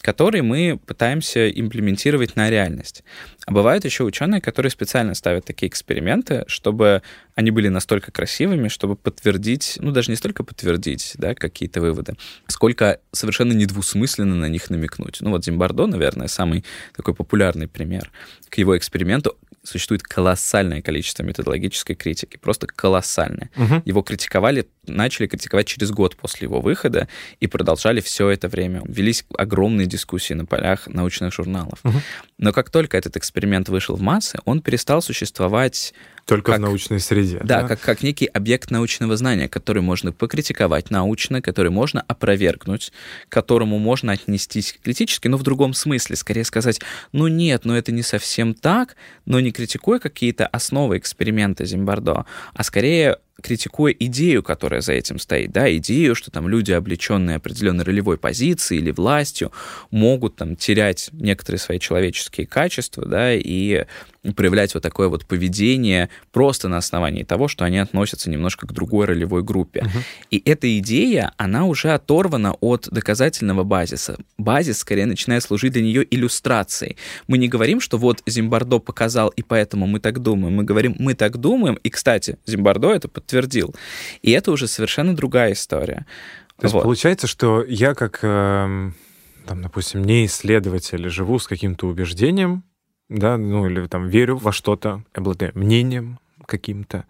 который 0.00 0.42
мы 0.42 0.80
пытаемся 0.84 1.50
имплементировать 1.50 2.36
на 2.36 2.50
реальность. 2.50 3.04
А 3.46 3.52
бывают 3.52 3.84
еще 3.84 4.04
ученые, 4.04 4.40
которые 4.40 4.70
специально 4.70 5.14
ставят 5.14 5.44
такие 5.44 5.68
эксперименты, 5.68 6.44
чтобы 6.46 7.02
они 7.34 7.50
были 7.50 7.68
настолько 7.68 8.12
красивыми, 8.12 8.68
чтобы 8.68 8.96
подтвердить, 8.96 9.76
ну 9.80 9.92
даже 9.92 10.10
не 10.10 10.16
столько 10.16 10.44
подтвердить, 10.44 11.12
да, 11.16 11.34
какие-то 11.34 11.80
выводы, 11.80 12.14
сколько 12.46 13.00
совершенно 13.12 13.52
недвусмысленно 13.52 14.34
на 14.34 14.48
них 14.48 14.70
намекнуть. 14.70 15.18
Ну 15.20 15.30
вот 15.30 15.44
Зимбардо, 15.44 15.86
наверное, 15.86 16.28
самый 16.28 16.64
такой 16.96 17.14
популярный 17.14 17.68
пример. 17.68 18.10
К 18.48 18.58
его 18.58 18.76
эксперименту 18.76 19.36
существует 19.62 20.02
колоссальное 20.02 20.82
количество 20.82 21.22
методологической 21.22 21.94
критики, 21.94 22.36
просто 22.38 22.66
колоссальное. 22.66 23.50
Угу. 23.56 23.82
Его 23.84 24.02
критиковали, 24.02 24.68
начали 24.86 25.26
критиковать 25.26 25.66
через 25.66 25.90
год 25.90 26.16
после 26.16 26.46
его 26.46 26.60
выхода 26.60 27.08
и 27.40 27.46
продолжали 27.46 28.00
все 28.00 28.30
это 28.30 28.48
время. 28.48 28.82
Велись 28.86 29.24
огромные 29.36 29.86
дискуссии 29.90 30.32
на 30.32 30.46
полях 30.46 30.86
научных 30.86 31.34
журналов. 31.34 31.78
Угу. 31.84 32.00
Но 32.38 32.52
как 32.52 32.70
только 32.70 32.96
этот 32.96 33.16
эксперимент 33.16 33.68
вышел 33.68 33.96
в 33.96 34.00
массы, 34.00 34.38
он 34.46 34.62
перестал 34.62 35.02
существовать 35.02 35.92
только 36.26 36.52
как, 36.52 36.60
в 36.60 36.62
научной 36.62 37.00
среде. 37.00 37.40
Да, 37.42 37.62
да? 37.62 37.68
Как, 37.68 37.80
как 37.80 38.02
некий 38.02 38.26
объект 38.26 38.70
научного 38.70 39.16
знания, 39.16 39.48
который 39.48 39.82
можно 39.82 40.12
покритиковать 40.12 40.90
научно, 40.90 41.42
который 41.42 41.70
можно 41.70 42.02
опровергнуть, 42.06 42.92
к 43.28 43.32
которому 43.32 43.78
можно 43.78 44.12
отнестись 44.12 44.78
критически, 44.82 45.28
но 45.28 45.36
в 45.36 45.42
другом 45.42 45.74
смысле. 45.74 46.16
Скорее 46.16 46.44
сказать, 46.44 46.80
ну 47.12 47.26
нет, 47.26 47.64
ну 47.64 47.74
это 47.74 47.90
не 47.92 48.02
совсем 48.02 48.54
так, 48.54 48.96
но 49.26 49.40
не 49.40 49.50
критикуя 49.50 49.98
какие-то 49.98 50.46
основы 50.46 50.98
эксперимента 50.98 51.64
Зимбардо, 51.64 52.26
а 52.54 52.62
скорее 52.62 53.18
критикуя 53.40 53.92
идею, 53.92 54.42
которая 54.42 54.80
за 54.80 54.92
этим 54.92 55.18
стоит, 55.18 55.52
да, 55.52 55.74
идею, 55.76 56.14
что 56.14 56.30
там 56.30 56.48
люди, 56.48 56.72
облеченные 56.72 57.36
определенной 57.36 57.84
ролевой 57.84 58.18
позицией 58.18 58.80
или 58.80 58.90
властью, 58.90 59.52
могут 59.90 60.36
там 60.36 60.56
терять 60.56 61.10
некоторые 61.12 61.58
свои 61.58 61.78
человеческие 61.78 62.46
качества, 62.46 63.04
да, 63.06 63.34
и 63.34 63.84
проявлять 64.36 64.74
вот 64.74 64.82
такое 64.82 65.08
вот 65.08 65.24
поведение 65.24 66.10
просто 66.30 66.68
на 66.68 66.76
основании 66.76 67.22
того, 67.22 67.48
что 67.48 67.64
они 67.64 67.78
относятся 67.78 68.28
немножко 68.28 68.66
к 68.66 68.72
другой 68.72 69.06
ролевой 69.06 69.42
группе. 69.42 69.80
Uh-huh. 69.80 70.02
И 70.30 70.42
эта 70.44 70.78
идея, 70.78 71.32
она 71.38 71.64
уже 71.64 71.92
оторвана 71.92 72.54
от 72.60 72.88
доказательного 72.90 73.64
базиса. 73.64 74.18
Базис 74.36 74.78
скорее 74.78 75.06
начинает 75.06 75.42
служить 75.42 75.72
для 75.72 75.82
нее 75.82 76.06
иллюстрацией. 76.08 76.96
Мы 77.28 77.38
не 77.38 77.48
говорим, 77.48 77.80
что 77.80 77.96
вот 77.96 78.22
Зимбардо 78.26 78.78
показал, 78.78 79.28
и 79.28 79.42
поэтому 79.42 79.86
мы 79.86 80.00
так 80.00 80.18
думаем. 80.20 80.54
Мы 80.54 80.64
говорим, 80.64 80.96
мы 80.98 81.14
так 81.14 81.38
думаем, 81.38 81.78
и, 81.82 81.88
кстати, 81.88 82.36
Зимбардо 82.46 82.92
это 82.92 83.08
подтвердил. 83.30 83.74
И 84.22 84.30
это 84.32 84.50
уже 84.50 84.66
совершенно 84.66 85.14
другая 85.14 85.52
история. 85.52 86.06
То 86.56 86.64
есть 86.64 86.74
вот. 86.74 86.82
получается, 86.82 87.26
что 87.26 87.64
я 87.64 87.94
как, 87.94 88.20
э, 88.22 88.90
там, 89.46 89.62
допустим, 89.62 90.04
не 90.04 90.26
исследователь, 90.26 91.08
живу 91.08 91.38
с 91.38 91.46
каким-то 91.46 91.86
убеждением, 91.86 92.64
да, 93.08 93.38
ну 93.38 93.66
или 93.66 93.86
там 93.86 94.08
верю 94.08 94.36
во 94.36 94.52
что-то, 94.52 95.02
обладаю 95.14 95.52
мнением 95.54 96.18
каким-то, 96.46 97.06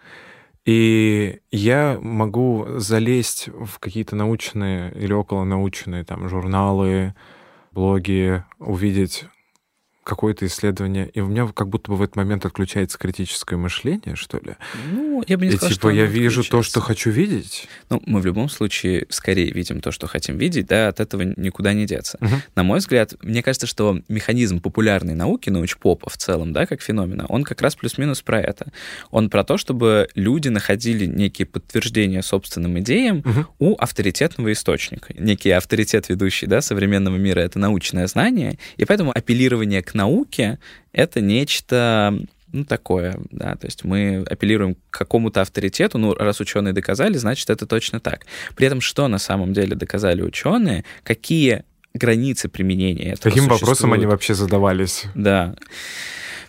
и 0.67 1.41
я 1.51 1.99
могу 2.01 2.67
залезть 2.77 3.49
в 3.49 3.79
какие-то 3.79 4.15
научные 4.15 4.93
или 4.93 5.13
околонаучные 5.13 6.05
там 6.05 6.29
журналы, 6.29 7.15
блоги, 7.73 8.45
увидеть 8.59 9.25
какое-то 10.03 10.47
исследование, 10.47 11.09
и 11.09 11.21
у 11.21 11.27
меня 11.27 11.47
как 11.47 11.69
будто 11.69 11.91
бы 11.91 11.97
в 11.97 12.03
этот 12.03 12.17
момент 12.17 12.45
отключается 12.47 12.99
критическое 12.99 13.57
мышление, 13.57 14.17
что 14.17 14.39
ли. 14.39 14.57
Ну, 14.91 15.23
я 15.27 15.37
бы 15.37 15.45
не 15.45 15.53
и, 15.53 15.57
сказал, 15.57 15.69
типа, 15.69 15.81
что 15.81 15.91
я 15.91 16.07
вижу 16.07 16.43
то, 16.43 16.63
что 16.63 16.81
хочу 16.81 17.11
видеть. 17.11 17.69
Ну, 17.91 18.03
мы 18.07 18.21
в 18.21 18.27
любом 18.27 18.49
случае 18.49 19.07
скорее 19.11 19.51
видим 19.53 19.81
то, 19.81 19.93
что 19.93 20.07
хотим 20.07 20.39
видеть, 20.39 20.67
да, 20.67 20.89
от 20.89 21.01
этого 21.01 21.23
никуда 21.23 21.75
не 21.75 21.87
деться. 21.87 22.19
Угу. 22.21 22.35
На 22.55 22.63
мой 22.63 22.79
взгляд, 22.79 23.15
мне 23.23 23.43
кажется, 23.43 23.67
что 23.67 24.01
механизм 24.09 24.61
популярной 24.61 25.15
науки, 25.15 25.51
научпопа 25.51 26.09
в 26.09 26.17
целом, 26.17 26.53
да, 26.53 26.67
как 26.67 26.81
феномена, 26.81 27.27
он 27.29 27.45
как 27.45 27.61
раз 27.61 27.77
плюс-минус 27.77 28.23
про 28.23 28.41
это. 28.41 28.73
Он 29.11 29.29
про 29.29 29.45
то, 29.45 29.59
чтобы 29.59 30.09
люди 30.15 30.49
находили 30.49 31.07
некие 31.07 31.47
подтверждения 31.47 32.23
собственным 32.23 32.79
идеям 32.81 33.19
угу. 33.19 33.47
у 33.59 33.77
авторитетного 33.77 34.53
источника. 34.53 35.13
Некий 35.19 35.51
авторитет 35.51 36.09
ведущий, 36.09 36.47
да, 36.47 36.63
современного 36.63 37.17
мира— 37.17 37.41
это 37.41 37.59
научное 37.59 38.07
знание, 38.07 38.59
и 38.77 38.85
поэтому 38.85 39.13
апеллирование 39.15 39.83
к 39.83 39.90
науке— 39.95 40.59
это 40.93 41.21
нечто 41.21 42.19
ну, 42.53 42.65
такое, 42.65 43.17
да, 43.31 43.55
то 43.55 43.67
есть 43.67 43.85
мы 43.85 44.25
апеллируем 44.29 44.75
к 44.75 44.99
какому-то 44.99 45.41
авторитету, 45.41 45.99
ну, 45.99 46.15
раз 46.15 46.41
ученые 46.41 46.73
доказали, 46.73 47.17
значит, 47.17 47.49
это 47.49 47.67
точно 47.67 48.01
так. 48.01 48.27
При 48.57 48.67
этом, 48.67 48.81
что 48.81 49.07
на 49.09 49.19
самом 49.19 49.53
деле 49.53 49.77
доказали 49.77 50.23
ученые, 50.23 50.85
какие 51.05 51.65
границы 51.95 52.49
применения 52.49 53.13
этого 53.13 53.33
Каким 53.33 53.49
вопросом 53.49 53.93
они 53.93 54.07
вообще 54.07 54.35
задавались? 54.35 55.05
Да. 55.15 55.55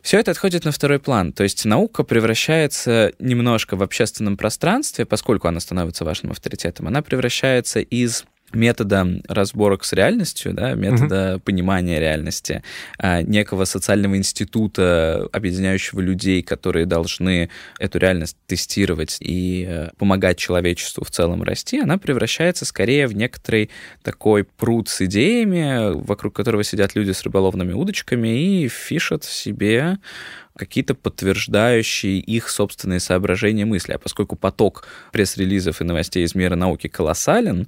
Все 0.01 0.17
это 0.17 0.31
отходит 0.31 0.65
на 0.65 0.71
второй 0.71 0.99
план. 0.99 1.31
То 1.31 1.43
есть 1.43 1.63
наука 1.65 2.03
превращается 2.03 3.13
немножко 3.19 3.75
в 3.75 3.83
общественном 3.83 4.35
пространстве, 4.35 5.05
поскольку 5.05 5.47
она 5.47 5.59
становится 5.59 6.05
важным 6.05 6.31
авторитетом, 6.31 6.87
она 6.87 7.01
превращается 7.03 7.79
из 7.79 8.25
метода 8.53 9.07
разборок 9.27 9.83
с 9.83 9.93
реальностью, 9.93 10.53
да, 10.53 10.73
метода 10.73 11.15
uh-huh. 11.15 11.39
понимания 11.39 11.99
реальности, 11.99 12.63
а, 12.97 13.21
некого 13.21 13.65
социального 13.65 14.17
института, 14.17 15.27
объединяющего 15.31 15.99
людей, 15.99 16.41
которые 16.41 16.85
должны 16.85 17.49
эту 17.79 17.99
реальность 17.99 18.37
тестировать 18.47 19.17
и 19.19 19.65
э, 19.67 19.89
помогать 19.97 20.37
человечеству 20.37 21.03
в 21.03 21.11
целом 21.11 21.43
расти, 21.43 21.79
она 21.79 21.97
превращается 21.97 22.65
скорее 22.65 23.07
в 23.07 23.15
некоторый 23.15 23.69
такой 24.03 24.43
пруд 24.43 24.89
с 24.89 25.01
идеями, 25.01 25.93
вокруг 26.05 26.35
которого 26.35 26.63
сидят 26.63 26.95
люди 26.95 27.11
с 27.11 27.23
рыболовными 27.23 27.73
удочками 27.73 28.63
и 28.63 28.67
фишат 28.67 29.23
себе 29.23 29.97
какие-то 30.57 30.95
подтверждающие 30.95 32.19
их 32.19 32.49
собственные 32.49 32.99
соображения 32.99 33.65
мысли. 33.65 33.93
А 33.93 33.99
поскольку 33.99 34.35
поток 34.35 34.87
пресс-релизов 35.11 35.81
и 35.81 35.83
новостей 35.83 36.23
из 36.25 36.35
мира 36.35 36.55
науки 36.55 36.87
колоссален, 36.87 37.67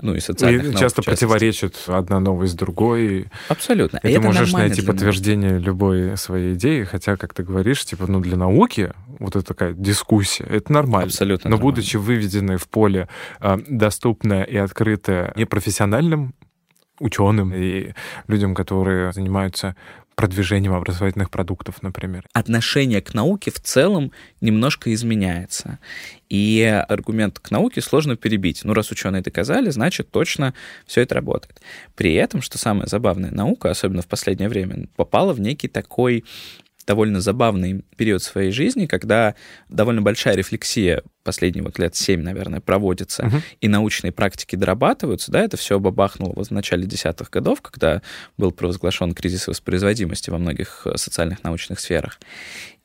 ну 0.00 0.14
и 0.14 0.20
социальных 0.20 0.64
и 0.64 0.66
наук, 0.68 0.80
часто 0.80 1.02
противоречат 1.02 1.76
одна 1.86 2.20
новость 2.20 2.56
другой. 2.56 3.26
Абсолютно. 3.48 4.00
И, 4.02 4.08
и 4.08 4.14
ты 4.14 4.20
можешь 4.20 4.52
найти 4.52 4.82
подтверждение 4.82 5.52
науки. 5.52 5.64
любой 5.64 6.16
своей 6.16 6.54
идеи, 6.54 6.84
хотя, 6.84 7.16
как 7.16 7.34
ты 7.34 7.42
говоришь, 7.42 7.84
типа, 7.84 8.06
ну 8.06 8.20
для 8.20 8.36
науки 8.36 8.92
вот 9.18 9.36
эта 9.36 9.44
такая 9.44 9.72
дискуссия, 9.74 10.44
это 10.44 10.72
нормально. 10.72 11.06
Абсолютно 11.06 11.50
Но 11.50 11.56
нормально. 11.56 11.74
будучи 11.74 11.96
выведенной 11.96 12.56
в 12.56 12.68
поле 12.68 13.08
э, 13.40 13.58
доступное 13.68 14.42
и 14.44 14.56
открытое 14.56 15.32
непрофессиональным 15.36 16.34
ученым 17.02 17.52
и 17.54 17.92
людям, 18.28 18.54
которые 18.54 19.12
занимаются 19.12 19.76
продвижением 20.14 20.74
образовательных 20.74 21.30
продуктов, 21.30 21.82
например. 21.82 22.24
Отношение 22.32 23.00
к 23.00 23.14
науке 23.14 23.50
в 23.50 23.60
целом 23.60 24.12
немножко 24.40 24.92
изменяется. 24.92 25.78
И 26.28 26.62
аргумент 26.88 27.38
к 27.38 27.50
науке 27.50 27.80
сложно 27.80 28.16
перебить. 28.16 28.62
Ну, 28.64 28.74
раз 28.74 28.90
ученые 28.90 29.22
доказали, 29.22 29.70
значит, 29.70 30.10
точно 30.10 30.54
все 30.86 31.02
это 31.02 31.14
работает. 31.14 31.60
При 31.94 32.14
этом, 32.14 32.42
что 32.42 32.58
самое 32.58 32.86
забавное, 32.86 33.30
наука, 33.30 33.70
особенно 33.70 34.02
в 34.02 34.06
последнее 34.06 34.48
время, 34.48 34.86
попала 34.96 35.32
в 35.32 35.40
некий 35.40 35.68
такой 35.68 36.24
довольно 36.86 37.20
забавный 37.20 37.84
период 37.96 38.22
своей 38.22 38.50
жизни, 38.50 38.86
когда 38.86 39.34
довольно 39.68 40.02
большая 40.02 40.36
рефлексия 40.36 41.02
последние 41.22 41.62
вот 41.62 41.78
лет 41.78 41.94
7, 41.94 42.20
наверное, 42.20 42.60
проводится, 42.60 43.24
uh-huh. 43.24 43.40
и 43.60 43.68
научные 43.68 44.12
практики 44.12 44.56
дорабатываются, 44.56 45.30
да, 45.30 45.40
это 45.40 45.56
все 45.56 45.78
бабахнуло 45.78 46.32
вот 46.34 46.48
в 46.48 46.50
начале 46.50 46.84
десятых 46.84 47.30
годов, 47.30 47.60
когда 47.60 48.02
был 48.36 48.50
провозглашен 48.50 49.14
кризис 49.14 49.46
воспроизводимости 49.46 50.30
во 50.30 50.38
многих 50.38 50.82
э, 50.84 50.96
социальных 50.96 51.44
научных 51.44 51.80
сферах. 51.80 52.18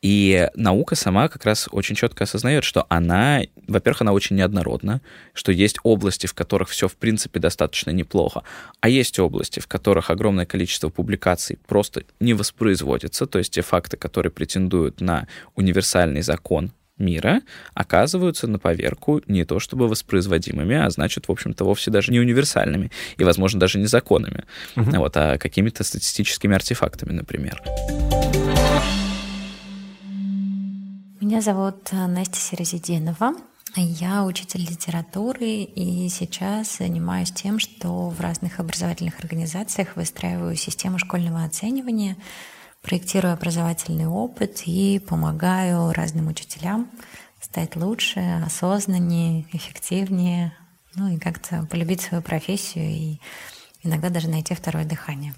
И 0.08 0.48
наука 0.56 0.96
сама 0.96 1.28
как 1.28 1.44
раз 1.44 1.68
очень 1.70 1.94
четко 1.94 2.24
осознает, 2.24 2.64
что 2.64 2.86
она, 2.88 3.42
во-первых, 3.68 4.04
она 4.04 4.14
очень 4.14 4.38
неоднородна, 4.38 5.02
что 5.34 5.52
есть 5.52 5.80
области, 5.84 6.28
в 6.28 6.34
которых 6.34 6.70
все, 6.70 6.88
в 6.88 6.96
принципе, 6.96 7.42
достаточно 7.42 7.92
неплохо, 7.92 8.44
а 8.80 8.88
есть 8.88 9.20
области, 9.20 9.60
в 9.60 9.68
которых 9.68 10.10
огромное 10.10 10.46
количество 10.46 10.88
публикаций 10.88 11.60
просто 11.68 12.04
не 12.22 12.34
воспроизводится, 12.34 13.26
то 13.26 13.38
есть 13.38 13.52
те 13.52 13.62
факты, 13.62 13.98
которые 13.98 14.32
претендуют 14.32 15.02
на 15.02 15.28
универсальный 15.58 16.22
закон 16.22 16.72
мира 16.98 17.42
оказываются 17.74 18.48
на 18.48 18.60
поверку 18.60 19.22
не 19.28 19.44
то 19.44 19.60
чтобы 19.60 19.90
воспроизводимыми, 19.90 20.78
а 20.78 20.90
значит, 20.90 21.28
в 21.28 21.32
общем-то, 21.32 21.66
вовсе 21.66 21.92
даже 21.92 22.14
не 22.14 22.20
универсальными 22.22 22.92
и, 23.18 23.26
возможно, 23.26 23.60
даже 23.60 23.78
не 23.78 23.88
законами, 23.88 24.46
угу. 24.78 24.90
вот, 24.92 25.18
а 25.18 25.38
какими-то 25.38 25.84
статистическими 25.84 26.56
артефактами, 26.56 27.12
например. 27.12 27.62
Меня 31.28 31.42
зовут 31.42 31.90
э, 31.92 32.08
Настя 32.08 32.40
Серезидинова. 32.40 33.34
Я 33.76 34.24
учитель 34.24 34.62
литературы 34.62 35.64
и 35.64 36.08
сейчас 36.08 36.78
занимаюсь 36.78 37.34
тем, 37.34 37.60
что 37.60 38.08
в 38.08 38.22
разных 38.22 38.62
образовательных 38.62 39.20
организациях 39.20 39.98
выстраиваю 39.98 40.56
систему 40.56 40.98
школьного 41.00 41.44
оценивания, 41.44 42.16
проектирую 42.82 43.34
образовательный 43.34 44.08
опыт 44.08 44.62
и 44.68 45.00
помогаю 45.06 45.92
разным 45.92 46.30
учителям 46.30 46.90
стать 47.42 47.76
лучше, 47.76 48.22
осознаннее, 48.46 49.48
эффективнее, 49.52 50.54
ну 50.96 51.10
и 51.10 51.18
как-то 51.18 51.68
полюбить 51.70 52.00
свою 52.00 52.24
профессию 52.24 52.86
и 52.86 53.20
иногда 53.84 54.10
даже 54.10 54.30
найти 54.30 54.56
второе 54.56 54.86
дыхание. 54.86 55.36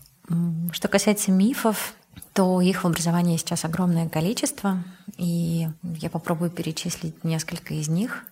Что 0.71 0.87
касается 0.87 1.31
мифов, 1.31 1.95
то 2.33 2.61
их 2.61 2.83
в 2.83 2.87
образовании 2.87 3.37
сейчас 3.37 3.65
огромное 3.65 4.09
количество, 4.09 4.83
и 5.17 5.67
я 5.83 6.09
попробую 6.09 6.51
перечислить 6.51 7.23
несколько 7.23 7.73
из 7.73 7.89
них, 7.89 8.25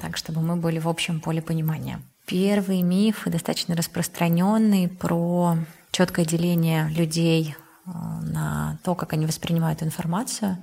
так 0.00 0.16
чтобы 0.16 0.40
мы 0.40 0.56
были 0.56 0.78
в 0.78 0.88
общем 0.88 1.20
поле 1.20 1.42
понимания. 1.42 2.00
Первый 2.26 2.82
миф, 2.82 3.22
достаточно 3.26 3.74
распространенный, 3.74 4.88
про 4.88 5.56
четкое 5.90 6.24
деление 6.24 6.88
людей 6.90 7.54
э, 7.54 7.90
на 7.90 8.78
то, 8.84 8.94
как 8.94 9.12
они 9.12 9.26
воспринимают 9.26 9.82
информацию. 9.82 10.56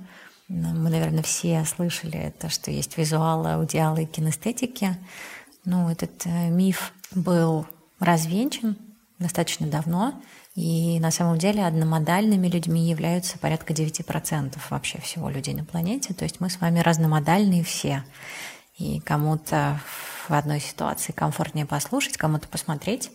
Мы, 0.48 0.88
наверное, 0.88 1.22
все 1.22 1.64
слышали 1.66 2.18
это, 2.18 2.48
что 2.48 2.70
есть 2.70 2.96
визуалы, 2.96 3.50
аудиалы 3.50 4.04
и 4.04 4.06
кинестетики. 4.06 4.96
Ну, 5.66 5.90
этот 5.90 6.24
э, 6.24 6.48
миф 6.48 6.92
был 7.14 7.66
развенчан 8.00 8.76
достаточно 9.18 9.66
давно, 9.66 10.14
и 10.58 10.98
на 10.98 11.12
самом 11.12 11.38
деле 11.38 11.64
одномодальными 11.64 12.48
людьми 12.48 12.90
являются 12.90 13.38
порядка 13.38 13.72
9% 13.72 14.58
вообще 14.70 15.00
всего 15.00 15.30
людей 15.30 15.54
на 15.54 15.64
планете. 15.64 16.14
То 16.14 16.24
есть 16.24 16.40
мы 16.40 16.50
с 16.50 16.60
вами 16.60 16.80
разномодальные 16.80 17.62
все. 17.62 18.02
И 18.76 18.98
кому-то 18.98 19.80
в 20.28 20.32
одной 20.32 20.58
ситуации 20.58 21.12
комфортнее 21.12 21.64
послушать, 21.64 22.16
кому-то 22.16 22.48
посмотреть. 22.48 23.12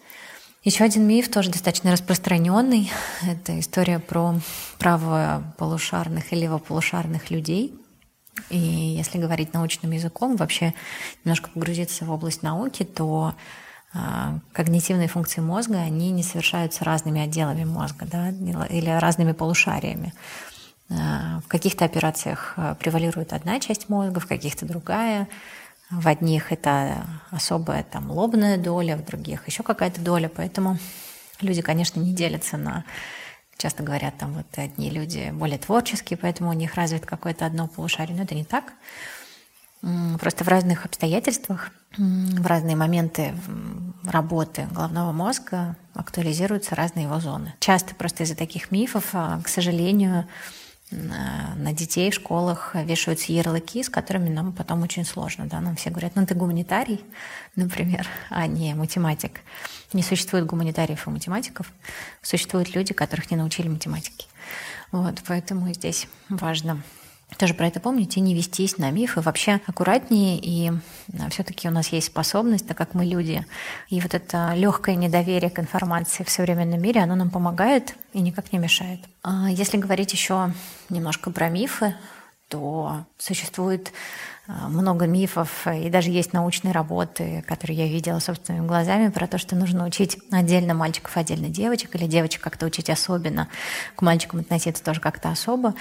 Еще 0.63 0.85
один 0.85 1.05
миф, 1.05 1.29
тоже 1.29 1.51
достаточно 1.51 1.91
распространенный, 1.91 2.89
это 3.29 3.59
история 3.59 3.99
про 3.99 4.35
правополушарных 4.79 6.31
и 6.31 6.37
левополушарных 6.37 7.29
людей. 7.29 7.75
И 8.51 8.57
если 8.57 9.17
говорить 9.17 9.53
научным 9.53 9.91
языком, 9.91 10.37
вообще 10.37 10.73
немножко 11.25 11.49
погрузиться 11.49 12.05
в 12.05 12.11
область 12.11 12.41
науки, 12.41 12.83
то 12.83 13.35
когнитивные 14.53 15.07
функции 15.07 15.39
мозга, 15.39 15.77
они 15.77 16.11
не 16.11 16.23
совершаются 16.23 16.83
разными 16.83 17.21
отделами 17.21 17.63
мозга 17.63 18.07
да, 18.11 18.29
или 18.29 18.89
разными 18.89 19.33
полушариями. 19.33 20.13
А, 20.89 21.41
в 21.45 21.47
каких-то 21.47 21.85
операциях 21.85 22.53
а, 22.57 22.75
превалирует 22.75 23.33
одна 23.33 23.59
часть 23.59 23.89
мозга, 23.89 24.19
в 24.19 24.27
каких-то 24.27 24.65
другая. 24.65 25.27
В 25.89 26.07
одних 26.07 26.51
это 26.51 27.05
особая 27.29 27.83
там 27.83 28.09
лобная 28.09 28.57
доля, 28.57 28.97
в 28.97 29.05
других 29.05 29.47
еще 29.47 29.63
какая-то 29.63 30.01
доля. 30.01 30.29
Поэтому 30.33 30.77
люди, 31.41 31.61
конечно, 31.61 31.99
не 31.99 32.13
делятся 32.13 32.57
на 32.57 32.83
Часто 33.55 33.83
говорят, 33.83 34.17
там 34.17 34.33
вот 34.33 34.47
одни 34.57 34.89
люди 34.89 35.29
более 35.31 35.59
творческие, 35.59 36.17
поэтому 36.17 36.49
у 36.49 36.53
них 36.53 36.73
развит 36.73 37.05
какое-то 37.05 37.45
одно 37.45 37.67
полушарие. 37.67 38.17
Но 38.17 38.23
это 38.23 38.35
не 38.35 38.43
так. 38.43 38.73
Просто 40.19 40.43
в 40.45 40.47
разных 40.47 40.85
обстоятельствах, 40.85 41.71
в 41.97 42.47
разные 42.47 42.75
моменты 42.75 43.33
работы 44.05 44.67
головного 44.71 45.11
мозга 45.11 45.75
актуализируются 45.93 46.75
разные 46.75 47.05
его 47.05 47.19
зоны. 47.19 47.53
Часто 47.59 47.93
просто 47.93 48.23
из-за 48.23 48.35
таких 48.35 48.71
мифов, 48.71 49.09
а, 49.13 49.41
к 49.41 49.47
сожалению, 49.47 50.25
на 50.91 51.73
детей 51.73 52.11
в 52.11 52.13
школах 52.13 52.75
вешаются 52.75 53.31
ярлыки, 53.31 53.83
с 53.83 53.89
которыми 53.89 54.29
нам 54.29 54.53
потом 54.53 54.83
очень 54.83 55.05
сложно. 55.05 55.47
Да? 55.47 55.59
Нам 55.59 55.75
все 55.75 55.89
говорят, 55.89 56.15
ну 56.15 56.25
ты 56.25 56.35
гуманитарий, 56.35 57.03
например, 57.55 58.07
а 58.29 58.47
не 58.47 58.73
математик. 58.75 59.41
Не 59.91 60.03
существует 60.03 60.45
гуманитариев 60.45 61.07
и 61.07 61.09
математиков, 61.09 61.71
существуют 62.21 62.73
люди, 62.75 62.93
которых 62.93 63.31
не 63.31 63.37
научили 63.37 63.67
математике. 63.67 64.27
Вот, 64.91 65.21
поэтому 65.27 65.73
здесь 65.73 66.07
важно 66.29 66.81
тоже 67.37 67.53
про 67.53 67.67
это 67.67 67.79
помнить 67.79 68.17
и 68.17 68.21
не 68.21 68.35
вестись 68.35 68.77
на 68.77 68.91
мифы, 68.91 69.21
вообще 69.21 69.59
аккуратнее, 69.67 70.39
и 70.41 70.71
все-таки 71.29 71.67
у 71.67 71.71
нас 71.71 71.89
есть 71.89 72.07
способность, 72.07 72.67
так 72.67 72.77
как 72.77 72.93
мы 72.93 73.05
люди, 73.05 73.45
и 73.89 73.99
вот 74.01 74.13
это 74.13 74.53
легкое 74.55 74.95
недоверие 74.95 75.49
к 75.49 75.59
информации 75.59 76.23
в 76.23 76.29
современном 76.29 76.81
мире, 76.81 77.01
оно 77.01 77.15
нам 77.15 77.29
помогает 77.29 77.95
и 78.13 78.21
никак 78.21 78.51
не 78.53 78.59
мешает. 78.59 78.99
А 79.23 79.49
если 79.49 79.77
говорить 79.77 80.13
еще 80.13 80.53
немножко 80.89 81.31
про 81.31 81.49
мифы, 81.49 81.95
то 82.49 83.05
существует 83.17 83.91
а, 84.45 84.67
много 84.67 85.07
мифов, 85.07 85.65
и 85.67 85.89
даже 85.89 86.11
есть 86.11 86.33
научные 86.33 86.73
работы, 86.73 87.43
которые 87.47 87.77
я 87.77 87.87
видела 87.87 88.19
собственными 88.19 88.67
глазами, 88.67 89.09
про 89.09 89.25
то, 89.25 89.37
что 89.37 89.55
нужно 89.55 89.85
учить 89.85 90.17
отдельно 90.31 90.73
мальчиков, 90.73 91.15
отдельно 91.15 91.47
девочек, 91.47 91.95
или 91.95 92.05
девочек 92.05 92.41
как-то 92.41 92.65
учить 92.65 92.89
особенно, 92.89 93.47
к 93.95 94.01
мальчикам 94.01 94.41
относиться 94.41 94.83
тоже 94.83 94.99
как-то 94.99 95.29
особо. 95.29 95.73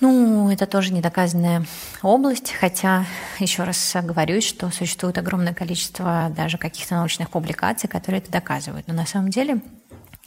Ну, 0.00 0.50
это 0.50 0.66
тоже 0.66 0.92
недоказанная 0.92 1.64
область, 2.02 2.52
хотя, 2.52 3.06
еще 3.38 3.64
раз 3.64 3.96
говорю, 4.02 4.42
что 4.42 4.70
существует 4.70 5.16
огромное 5.16 5.54
количество 5.54 6.30
даже 6.36 6.58
каких-то 6.58 6.96
научных 6.96 7.30
публикаций, 7.30 7.88
которые 7.88 8.20
это 8.20 8.30
доказывают. 8.30 8.86
Но 8.88 8.94
на 8.94 9.06
самом 9.06 9.30
деле 9.30 9.60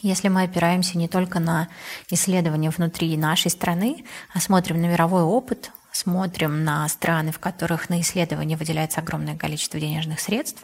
если 0.02 0.30
мы 0.30 0.44
опираемся 0.44 0.98
не 0.98 1.10
только 1.10 1.40
на 1.40 1.68
исследования 2.10 2.70
внутри 2.70 3.18
нашей 3.18 3.52
страны, 3.52 4.06
а 4.34 4.40
смотрим 4.40 4.82
на 4.82 4.86
мировой 4.86 5.24
опыт, 5.24 5.72
смотрим 5.92 6.64
на 6.64 6.88
страны, 6.88 7.32
в 7.32 7.40
которых 7.40 7.90
на 7.90 8.00
исследования 8.00 8.56
выделяется 8.56 9.02
огромное 9.02 9.36
количество 9.36 9.80
денежных 9.80 10.22
средств, 10.22 10.64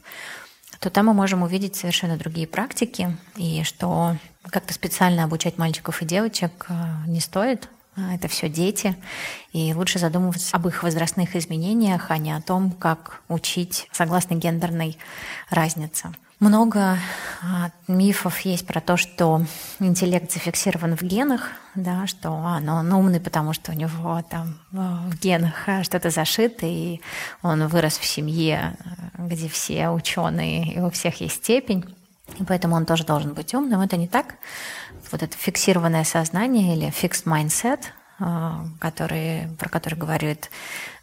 то 0.79 0.89
там 0.89 1.07
мы 1.07 1.13
можем 1.13 1.43
увидеть 1.43 1.75
совершенно 1.75 2.17
другие 2.17 2.47
практики, 2.47 3.15
и 3.35 3.63
что 3.63 4.15
как-то 4.43 4.73
специально 4.73 5.23
обучать 5.23 5.57
мальчиков 5.57 6.01
и 6.01 6.05
девочек 6.05 6.67
э, 6.69 6.73
не 7.07 7.19
стоит, 7.19 7.69
это 7.95 8.27
все 8.27 8.49
дети, 8.49 8.95
и 9.53 9.73
лучше 9.73 9.99
задумываться 9.99 10.55
об 10.55 10.67
их 10.67 10.83
возрастных 10.83 11.35
изменениях, 11.35 12.11
а 12.11 12.17
не 12.17 12.31
о 12.31 12.41
том, 12.41 12.71
как 12.71 13.21
учить 13.27 13.87
согласно 13.91 14.35
гендерной 14.35 14.97
разнице. 15.49 16.13
Много 16.41 16.99
а, 17.41 17.71
мифов 17.87 18.41
есть 18.41 18.67
про 18.67 18.81
то, 18.81 18.97
что 18.97 19.41
интеллект 19.79 20.29
зафиксирован 20.31 20.97
в 20.97 21.01
генах, 21.01 21.51
да, 21.75 22.07
что 22.07 22.29
а, 22.29 22.59
ну, 22.59 22.73
он 22.73 22.91
умный, 22.91 23.21
потому 23.21 23.53
что 23.53 23.71
у 23.71 23.75
него 23.75 24.21
там 24.29 24.59
в 24.71 25.17
генах 25.21 25.53
а, 25.67 25.83
что-то 25.83 26.09
зашито, 26.09 26.65
и 26.65 26.99
он 27.41 27.65
вырос 27.67 27.97
в 27.97 28.05
семье, 28.05 28.75
где 29.17 29.47
все 29.47 29.89
ученые, 29.89 30.73
и 30.73 30.79
у 30.81 30.89
всех 30.89 31.21
есть 31.21 31.35
степень, 31.35 31.85
и 32.37 32.43
поэтому 32.43 32.75
он 32.75 32.85
тоже 32.85 33.05
должен 33.05 33.33
быть 33.33 33.53
умным. 33.53 33.79
Это 33.79 33.95
не 33.95 34.09
так 34.09 34.35
вот 35.11 35.23
это 35.23 35.37
фиксированное 35.37 36.03
сознание 36.03 36.75
или 36.75 36.87
fixed 36.87 37.25
mindset, 37.25 37.81
а, 38.19 38.65
который, 38.79 39.47
про 39.59 39.69
который 39.69 39.95
говорит 39.95 40.49